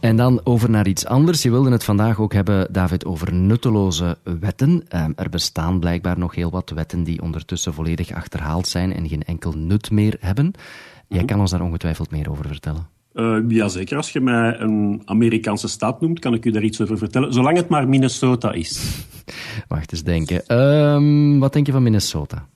En 0.07 0.17
dan 0.17 0.41
over 0.45 0.71
naar 0.71 0.87
iets 0.87 1.07
anders. 1.07 1.43
Je 1.43 1.51
wilde 1.51 1.71
het 1.71 1.85
vandaag 1.85 2.21
ook 2.21 2.33
hebben, 2.33 2.73
David, 2.73 3.05
over 3.05 3.33
nutteloze 3.33 4.19
wetten. 4.41 4.71
Um, 4.71 5.13
er 5.17 5.31
bestaan 5.31 5.81
blijkbaar 5.81 6.19
nog 6.19 6.35
heel 6.35 6.51
wat 6.51 6.71
wetten 6.71 7.05
die 7.05 7.23
ondertussen 7.23 7.75
volledig 7.75 8.13
achterhaald 8.13 8.69
zijn 8.69 8.93
en 8.93 9.09
geen 9.09 9.23
enkel 9.23 9.53
nut 9.53 9.91
meer 9.91 10.17
hebben. 10.21 10.53
Jij 11.09 11.25
kan 11.25 11.41
ons 11.41 11.51
daar 11.51 11.61
ongetwijfeld 11.61 12.11
meer 12.11 12.31
over 12.31 12.47
vertellen. 12.47 12.87
Uh, 13.15 13.39
Jazeker, 13.49 13.97
als 13.97 14.11
je 14.11 14.21
mij 14.21 14.61
een 14.61 15.03
Amerikaanse 15.05 15.69
staat 15.69 16.01
noemt, 16.01 16.19
kan 16.19 16.35
ik 16.35 16.45
u 16.45 16.51
daar 16.51 16.63
iets 16.63 16.81
over 16.81 16.99
vertellen. 16.99 17.33
Zolang 17.33 17.57
het 17.57 17.69
maar 17.69 17.89
Minnesota 17.89 18.53
is. 18.53 19.05
Wacht 19.69 19.93
eens 19.93 20.03
denken. 20.03 20.59
Um, 20.59 21.39
wat 21.39 21.53
denk 21.53 21.67
je 21.67 21.73
van 21.73 21.83
Minnesota? 21.83 22.47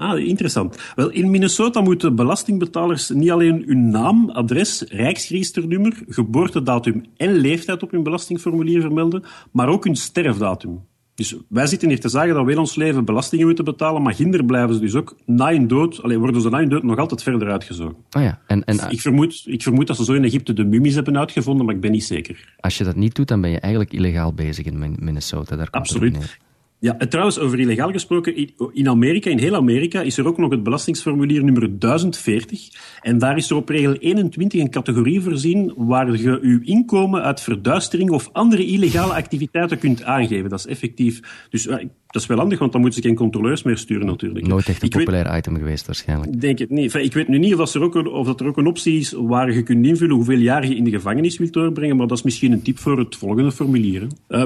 Ah, 0.00 0.18
interessant. 0.18 0.92
Wel, 0.94 1.10
in 1.10 1.30
Minnesota 1.30 1.80
moeten 1.80 2.14
belastingbetalers 2.14 3.08
niet 3.08 3.30
alleen 3.30 3.62
hun 3.66 3.90
naam, 3.90 4.30
adres, 4.30 4.84
rijksregisternummer, 4.88 6.02
geboortedatum 6.08 7.04
en 7.16 7.32
leeftijd 7.32 7.82
op 7.82 7.90
hun 7.90 8.02
belastingformulier 8.02 8.80
vermelden, 8.80 9.24
maar 9.52 9.68
ook 9.68 9.84
hun 9.84 9.96
sterfdatum. 9.96 10.80
Dus 11.14 11.36
wij 11.48 11.66
zitten 11.66 11.88
hier 11.88 12.00
te 12.00 12.08
zeggen 12.08 12.34
dat 12.34 12.44
we 12.44 12.52
in 12.52 12.58
ons 12.58 12.74
leven 12.74 13.04
belastingen 13.04 13.46
moeten 13.46 13.64
betalen, 13.64 14.02
maar 14.02 14.14
ginder 14.14 14.44
blijven 14.44 14.74
ze 14.74 14.80
dus 14.80 14.94
ook 14.94 15.16
na 15.26 15.50
hun 15.50 15.68
dood, 15.68 16.02
alleen 16.02 16.18
worden 16.18 16.40
ze 16.40 16.48
na 16.48 16.58
hun 16.58 16.68
dood 16.68 16.82
nog 16.82 16.98
altijd 16.98 17.22
verder 17.22 17.50
uitgezogen. 17.50 17.96
Oh 18.16 18.22
ja, 18.22 18.40
en, 18.46 18.64
en 18.64 18.78
ik, 18.88 19.00
vermoed, 19.00 19.42
ik 19.46 19.62
vermoed 19.62 19.86
dat 19.86 19.96
ze 19.96 20.04
zo 20.04 20.12
in 20.12 20.24
Egypte 20.24 20.52
de 20.52 20.64
mummies 20.64 20.94
hebben 20.94 21.18
uitgevonden, 21.18 21.66
maar 21.66 21.74
ik 21.74 21.80
ben 21.80 21.90
niet 21.90 22.04
zeker. 22.04 22.54
Als 22.60 22.78
je 22.78 22.84
dat 22.84 22.96
niet 22.96 23.14
doet, 23.14 23.28
dan 23.28 23.40
ben 23.40 23.50
je 23.50 23.60
eigenlijk 23.60 23.92
illegaal 23.92 24.32
bezig 24.32 24.66
in 24.66 24.96
Minnesota. 24.98 25.56
Daar 25.56 25.68
Absoluut. 25.70 26.38
Ja, 26.80 26.98
en 26.98 27.08
trouwens, 27.08 27.38
over 27.38 27.60
illegaal 27.60 27.92
gesproken, 27.92 28.52
in 28.72 28.88
Amerika, 28.88 29.30
in 29.30 29.38
heel 29.38 29.54
Amerika, 29.54 30.00
is 30.00 30.18
er 30.18 30.26
ook 30.26 30.38
nog 30.38 30.50
het 30.50 30.62
belastingsformulier 30.62 31.44
nummer 31.44 31.78
1040. 31.78 32.68
En 33.00 33.18
daar 33.18 33.36
is 33.36 33.50
er 33.50 33.56
op 33.56 33.68
regel 33.68 33.94
21 33.94 34.60
een 34.60 34.70
categorie 34.70 35.20
voorzien 35.20 35.72
waar 35.76 36.16
je 36.16 36.38
uw 36.40 36.60
inkomen 36.62 37.22
uit 37.22 37.40
verduistering 37.40 38.10
of 38.10 38.28
andere 38.32 38.66
illegale 38.66 39.12
activiteiten 39.12 39.78
kunt 39.78 40.02
aangeven. 40.02 40.50
Dat 40.50 40.58
is 40.58 40.66
effectief. 40.66 41.46
Dus 41.50 41.68
dat 42.10 42.22
is 42.22 42.28
wel 42.28 42.38
handig, 42.38 42.58
want 42.58 42.72
dan 42.72 42.80
moeten 42.80 43.02
ze 43.02 43.08
geen 43.08 43.16
controleurs 43.16 43.62
meer 43.62 43.76
sturen 43.76 44.06
natuurlijk. 44.06 44.46
Nooit 44.46 44.68
echt 44.68 44.82
een 44.82 44.88
populair 44.88 45.36
item 45.36 45.56
geweest 45.56 45.86
waarschijnlijk. 45.86 46.40
Denk 46.40 46.58
het 46.58 46.70
niet. 46.70 46.94
Ik 46.94 47.12
weet 47.12 47.28
nu 47.28 47.38
niet 47.38 47.52
of, 47.52 47.58
dat 47.58 47.74
er, 47.74 47.82
ook 47.82 47.94
een, 47.94 48.06
of 48.06 48.26
dat 48.26 48.40
er 48.40 48.46
ook 48.46 48.56
een 48.56 48.66
optie 48.66 48.98
is 48.98 49.12
waar 49.12 49.52
je 49.52 49.62
kunt 49.62 49.86
invullen 49.86 50.14
hoeveel 50.14 50.38
jaar 50.38 50.66
je 50.66 50.76
in 50.76 50.84
de 50.84 50.90
gevangenis 50.90 51.38
wilt 51.38 51.52
doorbrengen, 51.52 51.96
maar 51.96 52.06
dat 52.06 52.18
is 52.18 52.24
misschien 52.24 52.52
een 52.52 52.62
tip 52.62 52.78
voor 52.78 52.98
het 52.98 53.16
volgende 53.16 53.52
formulier. 53.52 54.06
Uh, 54.28 54.44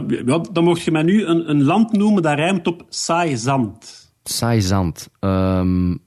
dan 0.52 0.64
mocht 0.64 0.82
je 0.82 0.90
mij 0.90 1.02
nu 1.02 1.24
een, 1.24 1.50
een, 1.50 1.62
land 1.62 1.92
noemen 1.92 2.22
dat 2.22 2.34
rijmt 2.34 2.66
op 2.66 2.84
saai 2.88 3.36
zand. 3.36 4.12
Saai 4.22 4.60
zand. 4.60 5.08
Um, 5.20 5.98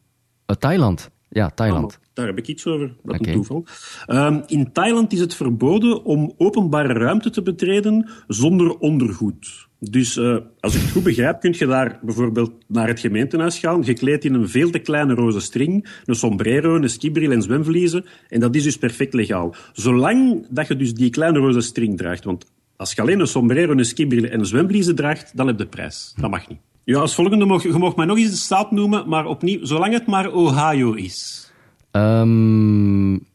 Thailand. 0.60 1.10
Ja, 1.30 1.50
Thailand. 1.50 1.94
Ah, 1.94 2.08
daar 2.14 2.26
heb 2.28 2.38
ik 2.38 2.48
iets 2.48 2.66
over, 2.66 2.96
dat 3.04 3.20
okay. 3.20 3.34
een 3.34 3.34
toeval. 3.34 3.66
Um, 4.08 4.44
in 4.48 4.72
Thailand 4.72 5.14
is 5.14 5.20
het 5.20 5.36
verboden 5.36 6.04
om 6.04 6.34
openbare 6.38 6.94
ruimte 6.94 7.30
te 7.30 7.42
betreden 7.42 8.10
zonder 8.28 8.78
ondergoed. 8.78 9.67
Dus 9.80 10.18
uh, 10.18 10.38
als 10.60 10.76
ik 10.76 10.82
het 10.82 10.92
goed 10.92 11.04
begrijp, 11.04 11.40
kun 11.40 11.56
je 11.58 11.66
daar 11.66 12.00
bijvoorbeeld 12.02 12.52
naar 12.68 12.88
het 12.88 13.00
gemeentehuis 13.00 13.60
gaan, 13.60 13.84
gekleed 13.84 14.26
in 14.26 14.34
een 14.34 14.50
veel 14.50 14.70
te 14.70 14.80
kleine 14.80 15.14
roze 15.14 15.40
string, 15.40 15.88
een 16.06 16.16
sombrero, 16.16 16.76
een 16.76 16.90
skibril 16.90 17.32
en 17.32 17.42
zwemvliezen. 17.42 18.06
En 18.30 18.40
dat 18.40 18.56
is 18.56 18.64
dus 18.64 18.78
perfect 18.78 19.14
legaal. 19.14 19.56
Zolang 19.74 20.46
dat 20.50 20.68
je 20.68 20.76
dus 20.76 20.94
die 20.94 21.10
kleine 21.10 21.40
roze 21.40 21.62
string 21.62 21.98
draagt. 21.98 22.24
Want 22.24 22.46
als 22.76 22.94
je 22.94 23.02
alleen 23.02 23.20
een 23.20 23.28
sombrero, 23.28 23.72
een 23.72 23.86
skibril 23.86 24.24
en 24.24 24.40
een 24.40 24.46
zwemvliezen 24.46 24.96
draagt, 24.96 25.38
dan 25.38 25.48
heb 25.48 25.58
je 25.58 25.64
de 25.64 25.70
prijs. 25.70 26.14
Dat 26.16 26.30
mag 26.30 26.50
niet. 26.50 26.60
Ja, 26.84 27.00
als 27.00 27.16
volgende 27.16 27.46
mag 27.46 27.64
je 27.64 27.70
mag 27.70 27.96
mij 27.96 28.06
nog 28.06 28.18
eens 28.18 28.30
de 28.30 28.36
staat 28.36 28.72
noemen, 28.72 29.10
maar 29.10 29.26
opnieuw, 29.26 29.66
zolang 29.66 29.94
het 29.94 30.06
maar 30.06 30.34
Ohio 30.34 30.94
is. 30.94 31.52
Um, 31.92 33.26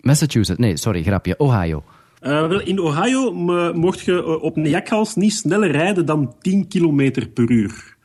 Massachusetts. 0.00 0.60
Nee, 0.60 0.76
sorry, 0.76 1.02
grapje. 1.02 1.38
Ohio. 1.38 1.82
Uh, 2.24 2.48
wel, 2.48 2.60
in 2.60 2.78
Ohio 2.78 3.32
mocht 3.74 4.00
je 4.00 4.12
eh, 4.12 4.42
op 4.42 4.56
een 4.56 4.68
jakhals 4.68 5.14
niet 5.14 5.32
sneller 5.32 5.70
rijden 5.70 6.06
dan 6.06 6.34
10 6.40 6.68
km 6.68 7.26
per 7.34 7.50
uur. 7.50 7.96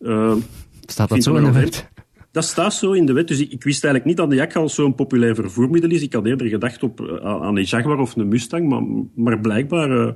Uh, 0.00 0.34
staat 0.80 1.08
dat 1.08 1.22
zo 1.22 1.34
in 1.34 1.44
de 1.44 1.52
wet? 1.52 1.88
Dat 2.30 2.44
staat 2.44 2.74
zo 2.74 2.92
in 2.92 3.06
de 3.06 3.12
wet. 3.12 3.28
Dus 3.28 3.40
ik, 3.40 3.52
ik 3.52 3.64
wist 3.64 3.84
eigenlijk 3.84 4.04
niet 4.04 4.16
dat 4.16 4.30
de 4.30 4.36
jakhals 4.36 4.74
zo'n 4.74 4.94
populair 4.94 5.34
vervoermiddel 5.34 5.90
is. 5.90 6.02
Ik 6.02 6.12
had 6.12 6.26
eerder 6.26 6.46
gedacht 6.46 6.82
op, 6.82 7.20
aan 7.22 7.56
een 7.56 7.64
Jaguar 7.64 7.98
of 7.98 8.16
een 8.16 8.28
Mustang, 8.28 8.68
maar, 8.68 8.82
maar 9.14 9.40
blijkbaar 9.40 10.14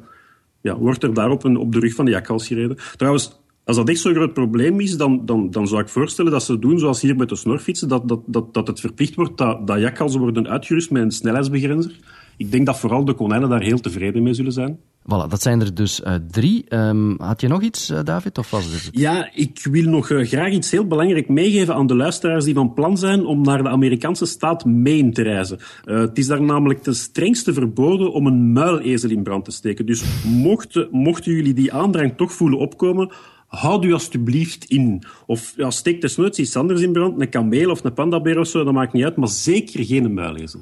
ja, 0.60 0.76
wordt 0.76 1.02
er 1.02 1.14
daarop 1.14 1.44
een, 1.44 1.56
op 1.56 1.72
de 1.72 1.80
rug 1.80 1.94
van 1.94 2.04
de 2.04 2.10
jakhals 2.10 2.46
gereden. 2.46 2.76
Trouwens, 2.96 3.40
als 3.64 3.76
dat 3.76 3.88
echt 3.88 4.00
zo'n 4.00 4.14
groot 4.14 4.32
probleem 4.32 4.80
is, 4.80 4.96
dan, 4.96 5.26
dan, 5.26 5.50
dan 5.50 5.68
zou 5.68 5.80
ik 5.80 5.88
voorstellen 5.88 6.32
dat 6.32 6.42
ze 6.42 6.58
doen 6.58 6.78
zoals 6.78 7.00
hier 7.00 7.16
met 7.16 7.28
de 7.28 7.36
snorfietsen, 7.36 7.88
dat, 7.88 8.08
dat, 8.08 8.20
dat, 8.26 8.54
dat 8.54 8.66
het 8.66 8.80
verplicht 8.80 9.14
wordt 9.14 9.38
dat, 9.38 9.66
dat 9.66 10.14
worden 10.14 10.48
uitgerust 10.48 10.90
met 10.90 11.02
een 11.02 11.10
snelheidsbegrenzer. 11.10 11.98
Ik 12.38 12.50
denk 12.50 12.66
dat 12.66 12.78
vooral 12.78 13.04
de 13.04 13.14
konijnen 13.14 13.48
daar 13.48 13.62
heel 13.62 13.80
tevreden 13.80 14.22
mee 14.22 14.34
zullen 14.34 14.52
zijn. 14.52 14.78
Voilà, 15.02 15.28
dat 15.28 15.42
zijn 15.42 15.60
er 15.60 15.74
dus 15.74 16.00
uh, 16.00 16.14
drie. 16.30 16.64
Um, 16.74 17.14
had 17.20 17.40
je 17.40 17.48
nog 17.48 17.62
iets, 17.62 17.90
uh, 17.90 17.98
David? 18.04 18.38
Of 18.38 18.50
was 18.50 18.64
het? 18.64 18.88
Ja, 18.92 19.30
ik 19.34 19.66
wil 19.70 19.90
nog 19.90 20.10
uh, 20.10 20.26
graag 20.26 20.52
iets 20.52 20.70
heel 20.70 20.86
belangrijk 20.86 21.28
meegeven 21.28 21.74
aan 21.74 21.86
de 21.86 21.94
luisteraars 21.94 22.44
die 22.44 22.54
van 22.54 22.74
plan 22.74 22.98
zijn 22.98 23.26
om 23.26 23.42
naar 23.42 23.62
de 23.62 23.68
Amerikaanse 23.68 24.26
staat 24.26 24.64
Maine 24.64 25.10
te 25.10 25.22
reizen. 25.22 25.58
het 25.84 26.18
is 26.18 26.26
daar 26.26 26.42
namelijk 26.42 26.82
ten 26.82 26.94
strengste 26.94 27.52
verboden 27.52 28.12
om 28.12 28.26
een 28.26 28.52
muilezel 28.52 29.10
in 29.10 29.22
brand 29.22 29.44
te 29.44 29.50
steken. 29.50 29.86
Dus 29.86 30.02
mochten, 30.24 30.88
mochten 30.90 31.32
jullie 31.32 31.54
die 31.54 31.72
aandrang 31.72 32.16
toch 32.16 32.32
voelen 32.32 32.58
opkomen, 32.58 33.12
houd 33.46 33.84
u 33.84 33.92
alstublieft 33.92 34.64
in. 34.64 35.02
Of 35.26 35.52
ja, 35.56 35.70
steek 35.70 36.00
desnoods 36.00 36.38
iets 36.38 36.56
anders 36.56 36.80
in 36.80 36.92
brand, 36.92 37.20
een 37.20 37.28
kameel 37.28 37.70
of 37.70 37.84
een 37.84 37.92
pandabeer 37.92 38.38
of 38.38 38.46
zo, 38.46 38.64
dat 38.64 38.74
maakt 38.74 38.92
niet 38.92 39.04
uit, 39.04 39.16
maar 39.16 39.28
zeker 39.28 39.84
geen 39.84 40.14
muilezel. 40.14 40.60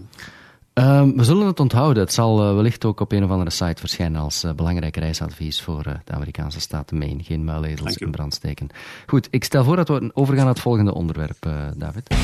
Uh, 0.78 1.02
we 1.14 1.24
zullen 1.24 1.46
het 1.46 1.60
onthouden. 1.60 2.02
Het 2.02 2.12
zal 2.12 2.48
uh, 2.48 2.54
wellicht 2.54 2.84
ook 2.84 3.00
op 3.00 3.12
een 3.12 3.24
of 3.24 3.30
andere 3.30 3.50
site 3.50 3.80
verschijnen 3.80 4.20
als 4.20 4.44
uh, 4.44 4.52
belangrijk 4.52 4.96
reisadvies 4.96 5.62
voor 5.62 5.84
uh, 5.86 5.94
de 6.04 6.12
Amerikaanse 6.12 6.60
staat 6.60 6.92
Maine. 6.92 7.22
Geen 7.22 7.44
muilezels 7.44 7.96
in 7.96 8.10
brand 8.10 8.34
steken. 8.34 8.68
Goed, 9.06 9.28
ik 9.30 9.44
stel 9.44 9.64
voor 9.64 9.76
dat 9.76 9.88
we 9.88 10.10
overgaan 10.14 10.44
naar 10.44 10.54
het 10.54 10.62
volgende 10.62 10.94
onderwerp, 10.94 11.48
David. 11.76 12.14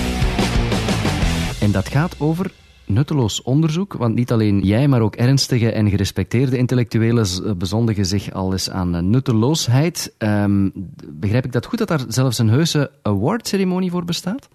En 1.61 1.73
dat 1.73 1.89
gaat 1.89 2.15
over 2.19 2.51
nutteloos 2.87 3.43
onderzoek, 3.43 3.93
want 3.93 4.15
niet 4.15 4.33
alleen 4.33 4.61
jij, 4.61 4.89
maar 4.89 5.01
ook 5.01 5.17
ernstige 5.17 5.73
en 5.73 5.91
gerespecteerde 5.91 6.57
intellectuelen 6.57 7.59
bezondigen 7.59 8.07
zich 8.07 8.33
al 8.33 8.53
eens 8.53 8.71
aan 8.71 9.11
nutteloosheid. 9.11 10.15
Um, 10.19 10.73
begrijp 11.09 11.45
ik 11.45 11.53
dat 11.53 11.67
goed, 11.67 11.79
dat 11.79 11.89
daar 11.89 12.05
zelfs 12.09 12.39
een 12.39 12.49
heuse 12.49 12.91
awardceremonie 13.03 13.91
voor 13.91 14.05
bestaat? 14.05 14.49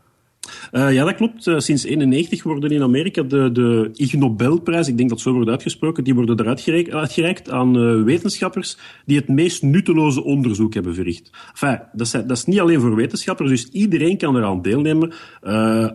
Uh, 0.71 0.93
ja, 0.93 1.05
dat 1.05 1.15
klopt. 1.15 1.33
Uh, 1.33 1.59
sinds 1.59 1.83
1991 1.83 2.43
worden 2.43 2.71
in 2.71 2.81
Amerika 2.81 3.23
de, 3.23 3.51
de 3.51 3.89
Ig 3.93 4.13
Nobelprijs, 4.13 4.87
ik 4.87 4.97
denk 4.97 5.09
dat 5.09 5.19
zo 5.19 5.33
wordt 5.33 5.49
uitgesproken, 5.49 6.03
die 6.03 6.15
worden 6.15 6.39
eruit 6.39 6.61
gereikt, 6.61 6.91
uitgereikt 6.91 7.49
aan 7.49 7.77
uh, 7.77 8.03
wetenschappers 8.03 8.77
die 9.05 9.17
het 9.17 9.27
meest 9.27 9.63
nutteloze 9.63 10.23
onderzoek 10.23 10.73
hebben 10.73 10.95
verricht. 10.95 11.29
Enfin, 11.49 11.79
dat 11.93 12.05
is, 12.05 12.11
dat 12.11 12.31
is 12.31 12.45
niet 12.45 12.59
alleen 12.59 12.79
voor 12.79 12.95
wetenschappers, 12.95 13.49
dus 13.49 13.69
iedereen 13.69 14.17
kan 14.17 14.37
eraan 14.37 14.61
deelnemen. 14.61 15.13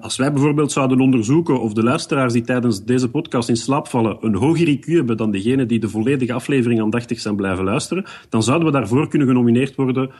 als 0.00 0.16
wij 0.16 0.32
bijvoorbeeld 0.32 0.72
zouden 0.72 1.00
onderzoeken 1.00 1.60
of 1.60 1.72
de 1.72 1.82
luisteraars 1.82 2.32
die 2.32 2.42
tijdens 2.42 2.84
deze 2.84 3.08
podcast 3.08 3.48
in 3.48 3.56
slaap 3.56 3.88
vallen 3.88 4.16
een 4.20 4.34
hoger 4.34 4.68
IQ 4.68 4.84
hebben 4.84 5.16
dan 5.16 5.30
degene 5.30 5.66
die 5.66 5.78
de 5.78 5.88
volledige 5.88 6.32
aflevering 6.32 6.80
aandachtig 6.80 7.20
zijn 7.20 7.36
blijven 7.36 7.64
luisteren, 7.64 8.04
dan 8.28 8.42
zouden 8.42 8.66
we 8.66 8.72
daarvoor 8.72 9.08
kunnen 9.08 9.28
genomineerd 9.28 9.74
worden 9.74 10.10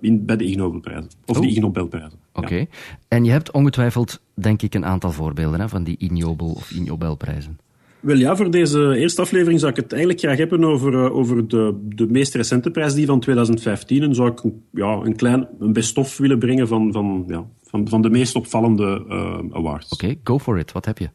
in, 0.00 0.24
bij 0.24 0.36
de 0.36 0.44
Ig 0.44 0.56
Nobelprijzen. 0.56 1.10
Of 1.26 1.36
oh. 1.36 1.42
de 1.42 1.48
Ig 1.48 1.60
Nobelprijzen. 1.60 2.21
Oké. 2.32 2.54
Ja. 2.54 2.66
En 3.08 3.24
je 3.24 3.30
hebt 3.30 3.50
ongetwijfeld, 3.50 4.20
denk 4.34 4.62
ik, 4.62 4.74
een 4.74 4.84
aantal 4.84 5.12
voorbeelden 5.12 5.60
hè, 5.60 5.68
van 5.68 5.84
die 5.84 5.96
Ignobel 5.98 6.50
of 6.50 6.70
Ignobelprijzen. 6.70 7.58
Wel 8.02 8.16
ja, 8.16 8.36
voor 8.36 8.50
deze 8.50 8.96
eerste 8.96 9.20
aflevering 9.20 9.60
zou 9.60 9.72
ik 9.72 9.76
het 9.76 9.92
eigenlijk 9.92 10.22
graag 10.22 10.36
hebben 10.36 10.64
over, 10.64 10.92
uh, 10.92 11.14
over 11.14 11.48
de, 11.48 11.80
de 11.84 12.06
meest 12.06 12.34
recente 12.34 12.70
prijs, 12.70 12.94
die 12.94 13.06
van 13.06 13.20
2015. 13.20 14.02
En 14.02 14.14
zou 14.14 14.30
ik 14.30 14.42
ja, 14.70 14.92
een 14.92 15.16
klein 15.16 15.48
een 15.58 15.72
best-of 15.72 16.16
willen 16.16 16.38
brengen 16.38 16.68
van, 16.68 16.92
van, 16.92 17.24
ja, 17.26 17.44
van, 17.62 17.88
van 17.88 18.02
de 18.02 18.10
meest 18.10 18.36
opvallende 18.36 19.04
uh, 19.08 19.38
awards. 19.50 19.92
Oké, 19.92 20.04
okay, 20.04 20.20
go 20.24 20.38
for 20.38 20.58
it. 20.58 20.72
Wat 20.72 20.84
heb 20.84 20.98
je? 20.98 21.10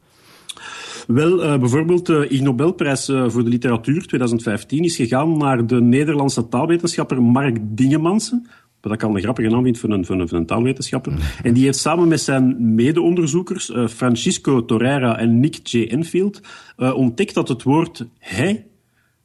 Wel, 1.06 1.44
uh, 1.44 1.58
bijvoorbeeld 1.58 2.06
de 2.06 2.28
Ig 2.28 2.40
Nobelprijs 2.40 3.04
voor 3.04 3.44
de 3.44 3.50
literatuur 3.50 4.06
2015 4.06 4.84
is 4.84 4.96
gegaan 4.96 5.38
naar 5.38 5.66
de 5.66 5.80
Nederlandse 5.80 6.48
taalwetenschapper 6.48 7.22
Mark 7.22 7.58
Dingemansen 7.62 8.46
wat 8.88 9.02
ik 9.02 9.08
al 9.08 9.14
een 9.14 9.22
grappige 9.22 9.48
naam 9.48 9.62
vind 9.62 9.78
voor 9.78 9.90
een, 9.90 10.04
voor 10.04 10.16
een, 10.30 10.46
taalwetenschapper. 10.46 11.12
En 11.42 11.54
die 11.54 11.64
heeft 11.64 11.78
samen 11.78 12.08
met 12.08 12.20
zijn 12.20 12.74
mede-onderzoekers, 12.74 13.70
uh, 13.70 13.86
Francisco 13.86 14.64
Torreira 14.64 15.18
en 15.18 15.40
Nick 15.40 15.66
J. 15.66 15.82
Enfield, 15.82 16.40
uh, 16.76 16.96
ontdekt 16.96 17.34
dat 17.34 17.48
het 17.48 17.62
woord 17.62 18.06
hij, 18.18 18.66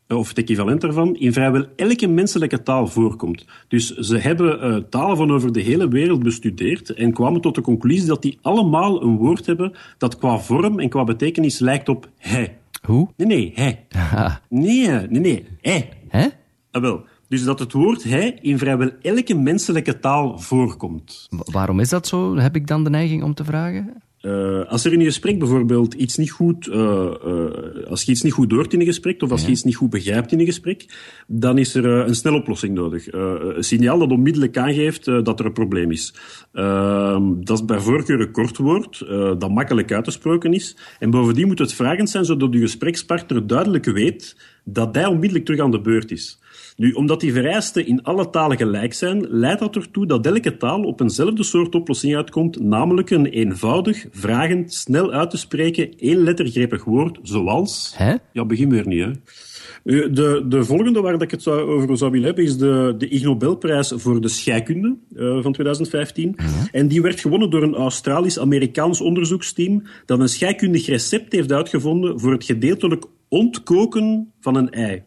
uh, 0.07 0.17
of 0.17 0.27
het 0.27 0.37
equivalent 0.37 0.81
daarvan, 0.81 1.15
in 1.15 1.33
vrijwel 1.33 1.65
elke 1.75 2.07
menselijke 2.07 2.63
taal 2.63 2.87
voorkomt. 2.87 3.45
Dus 3.67 3.89
ze 3.89 4.17
hebben 4.17 4.89
talen 4.89 5.17
van 5.17 5.31
over 5.31 5.51
de 5.51 5.61
hele 5.61 5.87
wereld 5.87 6.23
bestudeerd 6.23 6.89
en 6.89 7.13
kwamen 7.13 7.41
tot 7.41 7.55
de 7.55 7.61
conclusie 7.61 8.07
dat 8.07 8.21
die 8.21 8.37
allemaal 8.41 9.03
een 9.03 9.17
woord 9.17 9.45
hebben 9.45 9.73
dat 9.97 10.17
qua 10.17 10.39
vorm 10.39 10.79
en 10.79 10.89
qua 10.89 11.03
betekenis 11.03 11.59
lijkt 11.59 11.89
op 11.89 12.09
hij. 12.17 12.57
Hoe? 12.85 13.07
Nee, 13.17 13.27
nee, 13.27 13.51
hij. 13.55 13.85
nee, 14.49 14.87
nee, 14.87 15.19
nee, 15.19 15.45
hij. 15.61 15.89
Hè? 16.07 16.27
Ah, 16.71 16.81
wel. 16.81 17.05
Dus 17.33 17.43
dat 17.43 17.59
het 17.59 17.73
woord 17.73 18.03
hij 18.03 18.37
in 18.41 18.57
vrijwel 18.57 18.89
elke 19.01 19.33
menselijke 19.35 19.99
taal 19.99 20.39
voorkomt. 20.39 21.27
waarom 21.29 21.79
is 21.79 21.89
dat 21.89 22.07
zo, 22.07 22.37
heb 22.37 22.55
ik 22.55 22.67
dan 22.67 22.83
de 22.83 22.89
neiging 22.89 23.23
om 23.23 23.33
te 23.33 23.43
vragen? 23.43 23.93
Uh, 24.21 24.65
als 24.67 24.85
er 24.85 24.93
in 24.93 24.99
je 24.99 25.05
gesprek 25.05 25.39
bijvoorbeeld 25.39 25.93
iets 25.93 26.17
niet 26.17 26.31
goed, 26.31 26.67
uh, 26.67 26.75
uh, 26.75 27.87
als 27.89 28.03
je 28.03 28.11
iets 28.11 28.21
niet 28.21 28.33
goed 28.33 28.49
doort 28.49 28.73
in 28.73 28.79
een 28.79 28.85
gesprek, 28.85 29.21
of 29.21 29.31
als 29.31 29.45
je 29.45 29.51
iets 29.51 29.63
niet 29.63 29.75
goed 29.75 29.89
begrijpt 29.89 30.31
in 30.31 30.39
een 30.39 30.45
gesprek, 30.45 30.85
dan 31.27 31.57
is 31.57 31.75
er 31.75 31.85
een 31.85 32.15
snelle 32.15 32.37
oplossing 32.37 32.73
nodig. 32.73 33.11
een 33.11 33.63
signaal 33.63 33.99
dat 33.99 34.11
onmiddellijk 34.11 34.57
aangeeft 34.57 35.05
dat 35.05 35.39
er 35.39 35.45
een 35.45 35.53
probleem 35.53 35.91
is. 35.91 36.13
Ehm, 36.51 37.23
dat 37.39 37.57
is 37.57 37.65
bij 37.65 37.79
voorkeur 37.79 38.19
een 38.19 38.31
kort 38.31 38.57
woord, 38.57 38.99
dat 39.39 39.49
makkelijk 39.49 39.91
uit 39.91 40.03
te 40.03 40.11
spreken 40.11 40.53
is. 40.53 40.77
En 40.99 41.09
bovendien 41.09 41.47
moet 41.47 41.59
het 41.59 41.73
vragend 41.73 42.09
zijn, 42.09 42.25
zodat 42.25 42.53
je 42.53 42.59
gesprekspartner 42.59 43.47
duidelijk 43.47 43.85
weet 43.85 44.37
dat 44.63 44.95
hij 44.95 45.05
onmiddellijk 45.05 45.45
terug 45.45 45.61
aan 45.61 45.71
de 45.71 45.81
beurt 45.81 46.11
is. 46.11 46.41
Nu, 46.77 46.91
omdat 46.91 47.19
die 47.19 47.33
vereisten 47.33 47.87
in 47.87 48.03
alle 48.03 48.29
talen 48.29 48.57
gelijk 48.57 48.93
zijn, 48.93 49.27
leidt 49.29 49.59
dat 49.59 49.75
ertoe 49.75 50.05
dat 50.05 50.25
elke 50.25 50.57
taal 50.57 50.83
op 50.83 51.01
eenzelfde 51.01 51.43
soort 51.43 51.75
oplossing 51.75 52.15
uitkomt, 52.15 52.59
namelijk 52.61 53.09
een 53.09 53.25
eenvoudig, 53.25 54.05
vragend, 54.11 54.73
snel 54.73 55.11
uit 55.11 55.29
te 55.29 55.37
spreken, 55.37 55.97
één 55.97 56.81
woord, 56.85 57.19
zoals... 57.21 57.93
Hè? 57.95 58.15
Ja, 58.31 58.45
begin 58.45 58.69
weer 58.69 58.87
niet, 58.87 59.03
hè. 59.03 59.11
De, 59.83 60.45
de 60.47 60.63
volgende 60.63 61.01
waar 61.01 61.21
ik 61.21 61.31
het 61.31 61.43
zou, 61.43 61.61
over 61.61 61.97
zou 61.97 62.11
willen 62.11 62.25
hebben 62.25 62.43
is 62.43 62.57
de, 62.57 62.95
de 62.97 63.07
Ig 63.07 63.23
Nobelprijs 63.23 63.93
voor 63.95 64.21
de 64.21 64.27
scheikunde 64.27 64.95
uh, 65.15 65.41
van 65.41 65.53
2015. 65.53 66.35
En 66.71 66.87
die 66.87 67.01
werd 67.01 67.19
gewonnen 67.19 67.49
door 67.49 67.63
een 67.63 67.75
Australisch-Amerikaans 67.75 69.01
onderzoeksteam 69.01 69.83
dat 70.05 70.19
een 70.19 70.29
scheikundig 70.29 70.85
recept 70.85 71.31
heeft 71.31 71.51
uitgevonden 71.51 72.19
voor 72.19 72.31
het 72.31 72.43
gedeeltelijk 72.43 73.05
ontkoken 73.27 74.31
van 74.39 74.55
een 74.55 74.69
ei. 74.69 75.03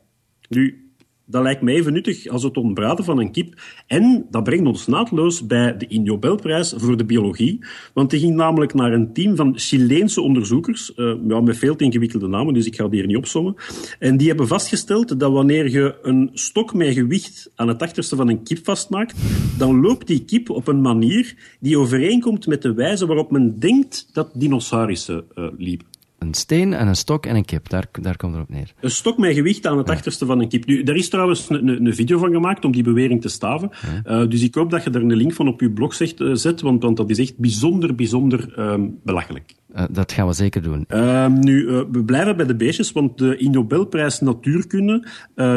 Nu, 0.49 0.86
dat 1.27 1.43
lijkt 1.43 1.63
mij 1.63 1.75
even 1.75 1.93
nuttig 1.93 2.27
als 2.27 2.43
het 2.43 2.57
ontbraden 2.57 3.05
van 3.05 3.19
een 3.19 3.33
kip. 3.33 3.61
En 3.87 4.27
dat 4.31 4.45
brengt 4.45 4.67
ons 4.67 4.87
naadloos 4.87 5.47
bij 5.47 5.77
de 5.77 5.99
Nobelprijs 5.99 6.75
voor 6.77 6.97
de 6.97 7.05
biologie. 7.05 7.65
Want 7.95 8.11
die 8.11 8.21
ging 8.21 8.35
namelijk 8.35 8.75
naar 8.75 8.93
een 8.93 9.13
team 9.13 9.37
van 9.37 9.59
Chileense 9.59 10.21
onderzoekers, 10.21 10.93
uh, 10.97 11.15
ja, 11.29 11.41
met 11.41 11.57
veel 11.57 11.77
te 11.77 11.85
ingewikkelde 11.85 12.29
namen, 12.29 12.55
dus 12.55 12.67
ik 12.67 12.75
ga 12.75 12.89
die 12.89 12.99
hier 12.99 13.07
niet 13.07 13.17
opzommen. 13.17 13.55
En 13.99 14.17
die 14.17 14.29
hebben 14.29 14.49
vastgesteld 14.49 15.21
dat 15.21 15.33
wanneer 15.33 15.71
je 15.71 15.99
een 16.03 16.31
stok 16.33 16.75
met 16.75 16.95
gewicht 16.95 17.51
aan 17.55 17.69
het 17.69 17.83
achterste 17.83 18.17
van 18.17 18.29
een 18.29 18.43
kip 18.43 18.65
vastmaakt, 18.65 19.15
dan 19.59 19.81
loopt 19.81 20.07
die 20.07 20.25
kip 20.25 20.51
op 20.51 20.69
een 20.69 20.81
manier 20.81 21.35
die 21.61 21.79
overeenkomt 21.79 22.47
met 22.47 22.63
de 22.63 22.75
wijze 22.75 23.07
waarop 23.07 23.31
men 23.31 23.59
denkt 23.59 24.09
dat 24.13 24.31
dinosaurussen 24.35 25.25
uh, 25.35 25.47
liepen. 25.59 25.96
Een 26.19 26.35
steen 26.35 26.73
en 26.73 26.89
een 26.89 26.97
stok 26.97 27.27
en 27.27 27.37
een 27.37 27.45
kip, 27.45 27.69
daar, 27.69 27.87
daar 28.01 28.17
komt 28.17 28.35
het 28.35 28.43
op 28.43 28.49
neer. 28.49 28.73
Een 28.81 28.91
stok 28.91 29.19
met 29.19 29.35
gewicht 29.35 29.67
aan 29.67 29.79
het 29.79 29.91
achterste 29.91 30.27
van 30.27 30.41
een 30.41 30.49
kip. 30.49 30.67
Nu, 30.67 30.83
daar 30.83 30.97
is 30.97 31.09
trouwens 31.09 31.49
een, 31.49 31.69
een, 31.87 31.95
video 31.95 32.19
van 32.19 32.33
gemaakt 32.33 32.65
om 32.65 32.73
die 32.73 32.83
bewering 32.83 33.21
te 33.21 33.29
staven. 33.29 33.71
Uh, 34.07 34.29
dus 34.29 34.43
ik 34.43 34.55
hoop 34.55 34.71
dat 34.71 34.85
je 34.85 34.91
er 34.91 35.01
een 35.01 35.17
link 35.17 35.33
van 35.33 35.49
op 35.49 35.61
je 35.61 35.71
blog 35.71 35.95
zegt, 35.95 36.21
uh, 36.21 36.35
zet, 36.35 36.61
want, 36.61 36.83
want 36.83 36.97
dat 36.97 37.11
is 37.11 37.19
echt 37.19 37.39
bijzonder, 37.39 37.95
bijzonder 37.95 38.59
um, 38.59 38.99
belachelijk. 39.05 39.55
Uh, 39.77 39.85
dat 39.91 40.13
gaan 40.13 40.27
we 40.27 40.33
zeker 40.33 40.63
doen. 40.63 40.85
Ehm, 40.89 41.39
nu, 41.39 41.67
we 41.67 42.05
blijven 42.05 42.37
bij 42.37 42.47
de 42.47 42.57
beestjes, 42.57 42.93
want 42.93 43.19
de 43.19 43.49
Nobelprijs 43.51 44.21
Natuurkunde 44.21 45.09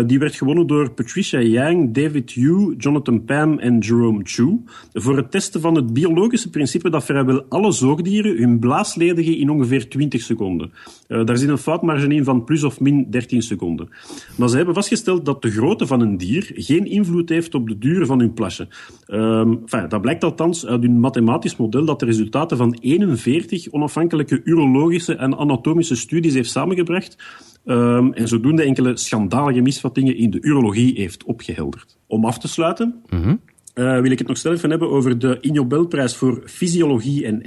die 0.05 0.19
werd 0.19 0.35
gewonnen 0.35 0.67
door 0.67 0.91
Patricia 0.91 1.39
Yang, 1.41 1.93
David 1.93 2.31
Yu, 2.31 2.75
Jonathan 2.77 3.23
Pam 3.23 3.59
en 3.59 3.77
Jerome 3.77 4.19
Chu 4.23 4.63
voor 4.93 5.17
het 5.17 5.31
testen 5.31 5.61
van 5.61 5.75
het 5.75 5.93
biologische 5.93 6.49
principe 6.49 6.89
dat 6.89 7.03
vrijwel 7.03 7.45
alle 7.49 7.71
zoogdieren 7.71 8.37
hun 8.37 8.59
blaas 8.59 8.95
ledigen 8.95 9.37
in 9.37 9.49
ongeveer 9.49 9.89
20 9.89 10.21
seconden. 10.21 10.71
daar 11.07 11.37
zit 11.37 11.49
een 11.49 11.57
foutmarge 11.57 12.07
in 12.07 12.23
van 12.23 12.43
plus 12.43 12.63
of 12.63 12.79
min 12.79 13.07
13 13.09 13.41
seconden. 13.41 13.89
Maar 14.37 14.49
ze 14.49 14.55
hebben 14.55 14.73
vastgesteld 14.73 15.25
dat 15.25 15.41
de 15.41 15.51
grootte 15.51 15.87
van 15.87 16.01
een 16.01 16.17
dier 16.17 16.51
geen 16.53 16.85
invloed 16.85 17.29
heeft 17.29 17.55
op 17.55 17.67
de 17.67 17.77
duur 17.77 18.05
van 18.05 18.19
hun 18.19 18.33
plasje. 18.33 18.67
Um, 19.07 19.59
enfin, 19.61 19.89
dat 19.89 20.01
blijkt 20.01 20.23
althans 20.23 20.65
uit 20.65 20.81
hun 20.81 20.99
mathematisch 20.99 21.55
model 21.55 21.85
dat 21.85 21.99
de 21.99 22.05
resultaten 22.05 22.57
van 22.57 22.77
41 22.81 23.71
onafhankelijke 23.71 24.08
urologische 24.43 25.15
en 25.15 25.37
anatomische 25.37 25.95
studies 25.95 26.33
heeft 26.33 26.49
samengebracht 26.49 27.17
um, 27.65 28.13
en 28.13 28.27
zodoende 28.27 28.63
enkele 28.63 28.97
schandalige 28.97 29.61
misvattingen 29.61 30.15
in 30.15 30.29
de 30.29 30.41
urologie 30.41 30.93
heeft 30.95 31.23
opgehelderd. 31.23 31.97
Om 32.07 32.25
af 32.25 32.39
te 32.39 32.47
sluiten, 32.47 33.01
mm 33.09 33.39
uh, 33.79 34.01
wil 34.01 34.11
ik 34.11 34.19
het 34.19 34.27
nog 34.27 34.37
snel 34.37 34.53
even 34.53 34.69
hebben 34.69 34.89
over 34.89 35.19
de 35.19 35.37
Nobelprijs 35.41 36.15
voor 36.15 36.41
fysiologie 36.45 37.25
en 37.25 37.41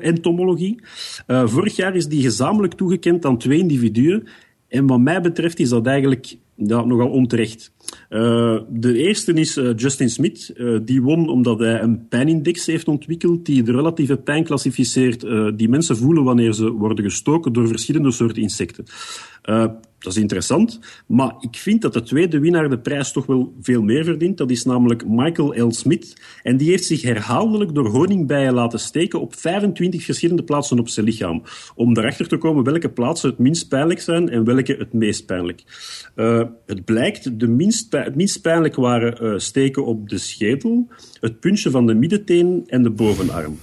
entomologie. 0.00 0.80
Uh, 1.26 1.46
vorig 1.46 1.76
jaar 1.76 1.96
is 1.96 2.06
die 2.06 2.22
gezamenlijk 2.22 2.74
toegekend 2.74 3.24
aan 3.24 3.38
twee 3.38 3.58
individuen. 3.58 4.26
En 4.68 4.86
wat 4.86 5.00
mij 5.00 5.20
betreft 5.20 5.58
is 5.58 5.68
dat 5.68 5.86
eigenlijk 5.86 6.36
ja, 6.56 6.84
nogal 6.84 7.08
onterecht. 7.08 7.72
Uh, 8.10 8.58
de 8.68 8.98
eerste 8.98 9.32
is 9.32 9.56
uh, 9.56 9.72
Justin 9.76 10.10
Smith. 10.10 10.52
Uh, 10.56 10.78
die 10.84 11.02
won 11.02 11.28
omdat 11.28 11.58
hij 11.58 11.82
een 11.82 12.08
pijnindex 12.08 12.66
heeft 12.66 12.88
ontwikkeld 12.88 13.46
die 13.46 13.62
de 13.62 13.72
relatieve 13.72 14.16
pijn 14.16 14.44
klassificeert 14.44 15.20
die 15.58 15.68
mensen 15.68 15.96
voelen 15.96 16.24
wanneer 16.24 16.52
ze 16.52 16.70
worden 16.70 17.04
gestoken 17.04 17.52
door 17.52 17.68
verschillende 17.68 18.10
soorten 18.10 18.42
insecten. 18.42 18.84
Dat 19.98 20.12
is 20.12 20.20
interessant. 20.20 20.80
Maar 21.06 21.34
ik 21.40 21.56
vind 21.56 21.82
dat 21.82 21.92
de 21.92 22.02
tweede 22.02 22.38
winnaar 22.38 22.68
de 22.68 22.78
prijs 22.78 23.12
toch 23.12 23.26
wel 23.26 23.54
veel 23.60 23.82
meer 23.82 24.04
verdient. 24.04 24.38
Dat 24.38 24.50
is 24.50 24.64
namelijk 24.64 25.08
Michael 25.08 25.66
L. 25.66 25.70
Smith. 25.70 26.16
En 26.42 26.56
die 26.56 26.70
heeft 26.70 26.84
zich 26.84 27.02
herhaaldelijk 27.02 27.74
door 27.74 27.86
honingbijen 27.86 28.54
laten 28.54 28.78
steken 28.78 29.20
op 29.20 29.34
25 29.34 30.04
verschillende 30.04 30.42
plaatsen 30.44 30.78
op 30.78 30.88
zijn 30.88 31.06
lichaam. 31.06 31.42
Om 31.74 31.96
erachter 31.96 32.28
te 32.28 32.36
komen 32.36 32.64
welke 32.64 32.88
plaatsen 32.88 33.30
het 33.30 33.38
minst 33.38 33.68
pijnlijk 33.68 34.00
zijn 34.00 34.28
en 34.28 34.44
welke 34.44 34.74
het 34.78 34.92
meest 34.92 35.26
pijnlijk. 35.26 35.62
Uh, 36.16 36.42
het 36.66 36.84
blijkt, 36.84 37.40
de 37.40 37.48
minst, 37.48 37.92
het 37.92 38.16
minst 38.16 38.40
pijnlijk 38.40 38.74
waren 38.74 39.24
uh, 39.24 39.38
steken 39.38 39.84
op 39.84 40.08
de 40.08 40.18
schedel, 40.18 40.88
het 41.20 41.40
puntje 41.40 41.70
van 41.70 41.86
de 41.86 41.94
middenteen 41.94 42.64
en 42.66 42.82
de 42.82 42.90
bovenarm. 42.90 43.58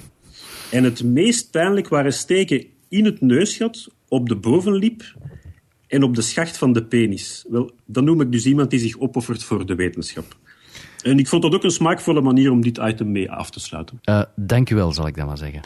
En 0.71 0.83
het 0.83 1.03
meest 1.03 1.51
pijnlijk 1.51 1.87
waren 1.87 2.13
steken 2.13 2.65
in 2.89 3.05
het 3.05 3.21
neusgat, 3.21 3.89
op 4.07 4.29
de 4.29 4.35
bovenlip 4.35 5.03
en 5.87 6.03
op 6.03 6.15
de 6.15 6.21
schacht 6.21 6.57
van 6.57 6.73
de 6.73 6.83
penis. 6.83 7.45
Wel, 7.49 7.71
dan 7.85 8.03
noem 8.03 8.21
ik 8.21 8.31
dus 8.31 8.45
iemand 8.45 8.69
die 8.69 8.79
zich 8.79 8.99
opoffert 8.99 9.43
voor 9.43 9.65
de 9.65 9.75
wetenschap. 9.75 10.37
En 11.01 11.19
ik 11.19 11.27
vond 11.27 11.41
dat 11.41 11.53
ook 11.53 11.63
een 11.63 11.71
smaakvolle 11.71 12.21
manier 12.21 12.51
om 12.51 12.61
dit 12.61 12.77
item 12.77 13.11
mee 13.11 13.31
af 13.31 13.49
te 13.49 13.59
sluiten. 13.59 13.99
Uh, 14.09 14.21
dank 14.35 14.69
u 14.69 14.75
wel, 14.75 14.93
zal 14.93 15.07
ik 15.07 15.15
dan 15.15 15.25
maar 15.25 15.37
zeggen. 15.37 15.61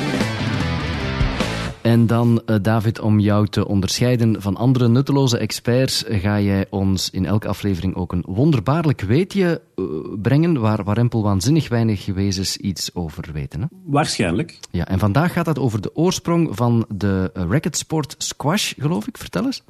En 1.82 2.08
dan, 2.08 2.42
uh, 2.46 2.56
David, 2.62 3.00
om 3.00 3.20
jou 3.20 3.48
te 3.48 3.68
onderscheiden 3.68 4.42
van 4.42 4.56
andere 4.56 4.88
nutteloze 4.88 5.38
experts, 5.38 6.04
ga 6.08 6.40
jij 6.40 6.66
ons 6.70 7.10
in 7.10 7.26
elke 7.26 7.48
aflevering 7.48 7.96
ook 7.96 8.12
een 8.12 8.24
wonderbaarlijk 8.28 9.02
weetje 9.02 9.62
uh, 9.76 9.86
brengen, 10.22 10.60
waar 10.60 10.84
Warempel 10.84 11.24
waanzinnig 11.24 11.70
weinig 11.70 12.06
wezens 12.06 12.58
iets 12.58 12.96
over 12.96 13.30
weten. 13.34 13.62
Hè? 13.62 13.68
Waarschijnlijk. 13.86 14.60
Ja, 14.72 14.88
en 14.88 15.00
vandaag 15.00 15.34
gaat 15.34 15.46
het 15.46 15.60
over 15.60 15.82
de 15.82 15.96
oorsprong 15.96 16.50
van 16.52 16.86
de 16.90 17.30
racketsport 17.34 18.16
squash, 18.18 18.74
geloof 18.78 19.08
ik. 19.08 19.18
Vertel 19.18 19.46
eens. 19.46 19.64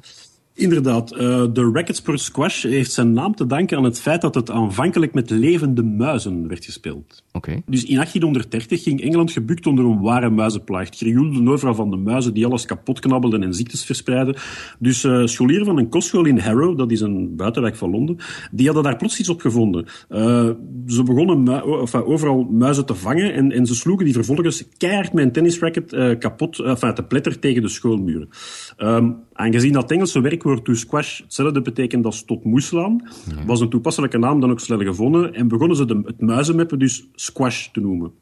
Inderdaad, 0.58 1.12
uh, 1.12 1.18
de 1.52 1.70
Racketsport 1.72 2.20
Squash 2.20 2.62
heeft 2.62 2.92
zijn 2.92 3.12
naam 3.12 3.34
te 3.34 3.46
danken 3.46 3.76
aan 3.76 3.84
het 3.84 4.00
feit 4.00 4.20
dat 4.20 4.34
het 4.34 4.50
aanvankelijk 4.50 5.14
met 5.14 5.30
levende 5.30 5.82
muizen 5.82 6.48
werd 6.48 6.64
gespeeld. 6.64 7.22
Okay. 7.32 7.62
Dus 7.66 7.84
in 7.84 7.94
1830 7.94 8.82
ging 8.82 9.00
Engeland 9.00 9.32
gebukt 9.32 9.66
onder 9.66 9.84
een 9.84 10.00
ware 10.00 10.30
muizenplaag. 10.30 10.86
Het 10.86 10.96
krioelde 10.96 11.50
overal 11.50 11.74
van 11.74 11.90
de 11.90 11.96
muizen 11.96 12.34
die 12.34 12.46
alles 12.46 12.64
kapot 12.64 13.00
knabbelden 13.00 13.42
en 13.42 13.54
ziektes 13.54 13.84
verspreidden. 13.84 14.36
Dus 14.78 15.04
uh, 15.04 15.26
scholieren 15.26 15.66
van 15.66 15.78
een 15.78 15.88
kostschool 15.88 16.24
in 16.24 16.38
Harrow, 16.38 16.78
dat 16.78 16.90
is 16.90 17.00
een 17.00 17.36
buitenwijk 17.36 17.76
van 17.76 17.90
Londen, 17.90 18.16
die 18.50 18.66
hadden 18.66 18.84
daar 18.84 18.96
plots 18.96 19.18
iets 19.18 19.28
op 19.28 19.40
gevonden. 19.40 19.86
Uh, 20.08 20.50
ze 20.86 21.02
begonnen 21.02 21.62
enfin, 21.80 22.04
overal 22.04 22.42
muizen 22.42 22.86
te 22.86 22.94
vangen 22.94 23.34
en, 23.34 23.52
en, 23.52 23.66
ze 23.66 23.74
sloegen 23.74 24.04
die 24.04 24.14
vervolgens 24.14 24.68
keihard 24.76 25.12
met 25.12 25.24
een 25.24 25.32
tennisracket 25.32 26.18
kapot, 26.18 26.58
enfin, 26.58 26.94
te 26.94 27.02
pletter 27.02 27.38
tegen 27.38 27.62
de 27.62 27.68
schoolmuren. 27.68 28.28
Um, 28.78 29.16
aangezien 29.32 29.72
dat 29.72 29.90
Engelse 29.90 30.20
werk 30.20 30.42
woord 30.42 30.64
to 30.64 30.74
squash 30.74 31.20
hetzelfde 31.20 31.62
betekent 31.62 32.04
als 32.04 32.24
tot 32.24 32.44
moeslaan, 32.44 33.08
was 33.46 33.60
een 33.60 33.68
toepasselijke 33.68 34.18
naam 34.18 34.40
dan 34.40 34.50
ook 34.50 34.60
snel 34.60 34.78
gevonden 34.78 35.34
en 35.34 35.48
begonnen 35.48 35.76
ze 35.76 35.84
de, 35.84 36.00
het 36.04 36.20
muizenmeppen 36.20 36.78
dus 36.78 37.08
squash 37.28 37.66
te 37.66 37.80
noemen. 37.80 38.12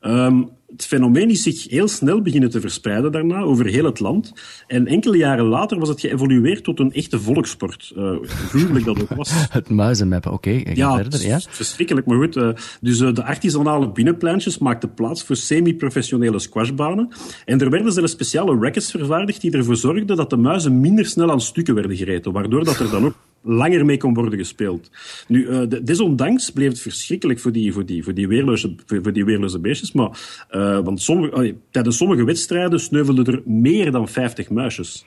Um, 0.00 0.50
het 0.72 0.86
fenomeen 0.86 1.30
is 1.30 1.42
zich 1.42 1.68
heel 1.68 1.88
snel 1.88 2.22
beginnen 2.22 2.50
te 2.50 2.60
verspreiden 2.60 3.12
daarna 3.12 3.40
over 3.40 3.66
heel 3.66 3.84
het 3.84 4.00
land. 4.00 4.32
En 4.66 4.86
enkele 4.86 5.16
jaren 5.16 5.44
later 5.44 5.78
was 5.78 5.88
het 5.88 6.00
geëvolueerd 6.00 6.64
tot 6.64 6.78
een 6.78 6.92
echte 6.92 7.20
volkssport. 7.20 7.92
Uh, 7.96 8.12
gruwelijk 8.22 8.84
dat 8.84 9.00
ook 9.00 9.08
was. 9.08 9.30
het 9.50 9.68
muizenmappen, 9.68 10.32
oké. 10.32 10.48
Okay, 10.48 10.74
ja, 10.74 10.94
verder, 10.96 11.26
ja, 11.26 11.40
verschrikkelijk, 11.48 12.06
maar 12.06 12.16
goed. 12.16 12.36
Uh, 12.36 12.48
dus 12.80 13.00
uh, 13.00 13.14
de 13.14 13.24
artisanale 13.24 13.92
binnenpleintjes 13.92 14.58
maakten 14.58 14.94
plaats 14.94 15.22
voor 15.22 15.36
semi-professionele 15.36 16.38
squashbanen. 16.38 17.08
En 17.44 17.60
er 17.60 17.70
werden 17.70 17.92
zelfs 17.92 18.12
speciale 18.12 18.58
rackets 18.58 18.90
vervaardigd 18.90 19.40
die 19.40 19.52
ervoor 19.52 19.76
zorgden 19.76 20.16
dat 20.16 20.30
de 20.30 20.36
muizen 20.36 20.80
minder 20.80 21.06
snel 21.06 21.30
aan 21.30 21.40
stukken 21.40 21.74
werden 21.74 21.96
gereten. 21.96 22.32
Waardoor 22.32 22.64
dat 22.64 22.78
er 22.78 22.90
dan 22.90 23.04
ook 23.04 23.14
langer 23.42 23.84
mee 23.84 23.96
kon 23.96 24.14
worden 24.14 24.38
gespeeld. 24.38 24.90
Nu, 25.28 25.46
uh, 25.46 25.62
desondanks 25.82 26.50
bleef 26.50 26.68
het 26.68 26.80
verschrikkelijk 26.80 27.38
voor 27.38 27.52
die, 27.52 27.72
voor 27.72 27.86
die, 27.86 28.04
voor 28.04 28.14
die, 28.14 28.28
weerloze, 28.28 28.74
voor 28.86 29.12
die 29.12 29.24
weerloze 29.24 29.58
beestjes. 29.58 29.92
Maar, 29.92 30.10
uh, 30.50 30.78
want 30.78 31.02
sommige, 31.02 31.56
tijdens 31.70 31.96
sommige 31.96 32.24
wedstrijden 32.24 32.80
sneuvelden 32.80 33.26
er 33.26 33.42
meer 33.44 33.90
dan 33.90 34.08
50 34.08 34.50
muisjes. 34.50 35.04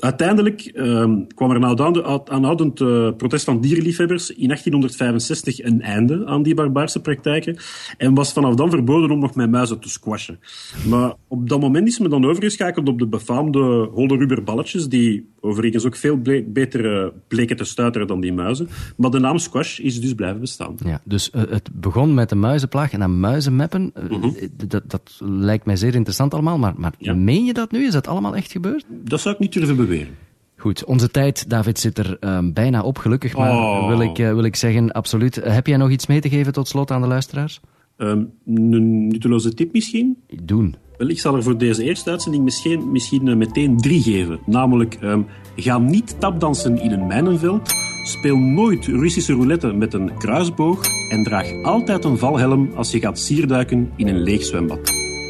Uiteindelijk 0.00 0.70
uh, 0.74 1.12
kwam 1.34 1.50
er 1.50 1.60
na 1.60 1.76
aanhoudend 2.24 2.80
uh, 2.80 3.10
protest 3.16 3.44
van 3.44 3.60
dierenliefhebbers 3.60 4.30
in 4.30 4.46
1865 4.46 5.62
een 5.62 5.82
einde 5.82 6.26
aan 6.26 6.42
die 6.42 6.54
barbaarse 6.54 7.00
praktijken 7.00 7.56
en 7.98 8.14
was 8.14 8.32
vanaf 8.32 8.54
dan 8.54 8.70
verboden 8.70 9.10
om 9.10 9.18
nog 9.18 9.34
met 9.34 9.50
muizen 9.50 9.80
te 9.80 9.88
squashen. 9.88 10.40
Maar 10.88 11.14
op 11.28 11.48
dat 11.48 11.60
moment 11.60 11.88
is 11.88 11.98
men 11.98 12.10
dan 12.10 12.24
overgeschakeld 12.24 12.88
op 12.88 12.98
de 12.98 13.06
befaamde 13.06 13.88
holle 13.92 14.16
rubberballetjes, 14.16 14.88
die 14.88 15.32
overigens 15.40 15.86
ook 15.86 15.96
veel 15.96 16.16
ble 16.16 16.42
beter 16.42 17.12
bleken 17.28 17.56
te 17.56 17.64
stuiteren 17.64 18.06
dan 18.06 18.20
die 18.20 18.32
muizen. 18.32 18.68
Maar 18.96 19.10
de 19.10 19.18
naam 19.18 19.38
squash 19.38 19.78
is 19.78 20.00
dus 20.00 20.14
blijven 20.14 20.40
bestaan. 20.40 20.74
Ja, 20.84 21.00
dus 21.04 21.30
uh, 21.34 21.42
het 21.48 21.70
begon 21.72 22.14
met 22.14 22.28
de 22.28 22.34
muizenplaag 22.34 22.92
en 22.92 23.00
dan 23.00 23.20
muizenmeppen. 23.20 23.92
Uh, 23.96 24.10
mm 24.10 24.20
-hmm. 24.20 24.36
dat, 24.68 24.82
dat, 24.86 25.18
lijkt 25.18 25.66
mij 25.66 25.76
zeer 25.76 25.94
interessant 25.94 26.34
allemaal, 26.34 26.58
maar, 26.58 26.74
maar 26.76 26.92
ja. 26.98 27.14
meen 27.14 27.44
je 27.44 27.52
dat 27.52 27.70
nu? 27.70 27.86
Is 27.86 27.92
dat 27.92 28.06
allemaal 28.06 28.36
echt 28.36 28.52
gebeurd? 28.52 28.84
Dat 28.88 29.20
zou 29.20 29.34
ik 29.34 29.40
niet 29.40 29.52
durven 29.52 29.76
beweren. 29.76 30.14
Goed, 30.56 30.84
onze 30.84 31.10
tijd, 31.10 31.50
David, 31.50 31.78
zit 31.78 31.98
er 31.98 32.16
um, 32.20 32.52
bijna 32.52 32.82
op, 32.82 32.98
gelukkig. 32.98 33.36
Maar 33.36 33.50
Oh. 33.50 33.88
wil, 33.88 34.00
ik, 34.00 34.16
wil 34.16 34.44
ik 34.44 34.56
zeggen, 34.56 34.92
absoluut. 34.92 35.34
Heb 35.34 35.66
jij 35.66 35.76
nog 35.76 35.90
iets 35.90 36.06
mee 36.06 36.20
te 36.20 36.28
geven 36.28 36.52
tot 36.52 36.68
slot 36.68 36.90
aan 36.90 37.00
de 37.00 37.06
luisteraars? 37.06 37.60
Um, 38.02 38.30
een 38.46 39.06
nutteloze 39.08 39.54
tip 39.54 39.72
misschien? 39.72 40.16
Doen. 40.42 40.74
Wel, 40.96 41.08
ik 41.08 41.20
zal 41.20 41.36
er 41.36 41.42
voor 41.42 41.58
deze 41.58 41.84
eerste 41.84 42.10
uitzending 42.10 42.44
misschien, 42.44 42.92
misschien 42.92 43.26
uh, 43.26 43.36
meteen 43.36 43.76
drie 43.76 44.02
geven. 44.02 44.40
Namelijk, 44.46 44.98
um, 45.02 45.26
ga 45.56 45.78
niet 45.78 46.20
tapdansen 46.20 46.80
in 46.82 46.92
een 46.92 47.06
mijnenveld. 47.06 47.70
Speel 48.02 48.36
nooit 48.36 48.86
Russische 48.86 49.32
roulette 49.32 49.72
met 49.72 49.94
een 49.94 50.18
kruisboog. 50.18 50.82
En 51.10 51.24
draag 51.24 51.62
altijd 51.62 52.04
een 52.04 52.18
valhelm 52.18 52.70
als 52.74 52.90
je 52.90 53.00
gaat 53.00 53.18
sierduiken 53.18 53.90
in 53.96 54.08
een 54.08 54.22
leeg 54.22 54.44
zwembad. 54.44 54.80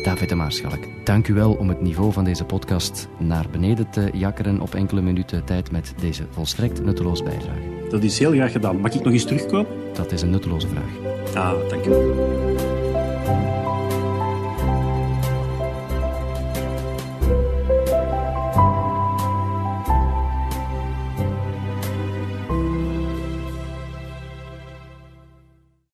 David 0.02 0.28
de 0.28 0.34
Maarschalk, 0.34 1.04
dank 1.04 1.28
u 1.28 1.34
wel 1.34 1.52
om 1.52 1.68
het 1.68 1.80
niveau 1.80 2.12
van 2.12 2.24
deze 2.24 2.44
podcast 2.44 3.08
naar 3.18 3.46
beneden 3.50 3.90
te 3.90 4.10
jakkeren 4.14 4.60
op 4.60 4.74
enkele 4.74 5.00
minuten 5.00 5.44
tijd 5.44 5.70
met 5.70 5.94
deze 6.00 6.26
volstrekt 6.30 6.84
nutteloze 6.84 7.22
bijdrage. 7.22 7.79
Dat 7.90 8.02
is 8.02 8.18
heel 8.18 8.32
graag 8.32 8.52
gedaan. 8.52 8.80
Mag 8.80 8.94
ik 8.94 9.04
nog 9.04 9.12
eens 9.12 9.24
terugkomen? 9.24 9.66
Dat 9.92 10.12
is 10.12 10.22
een 10.22 10.30
nutteloze 10.30 10.68
vraag. 10.68 11.34
Ah, 11.34 11.68
dank 11.68 11.84
u. 11.84 11.90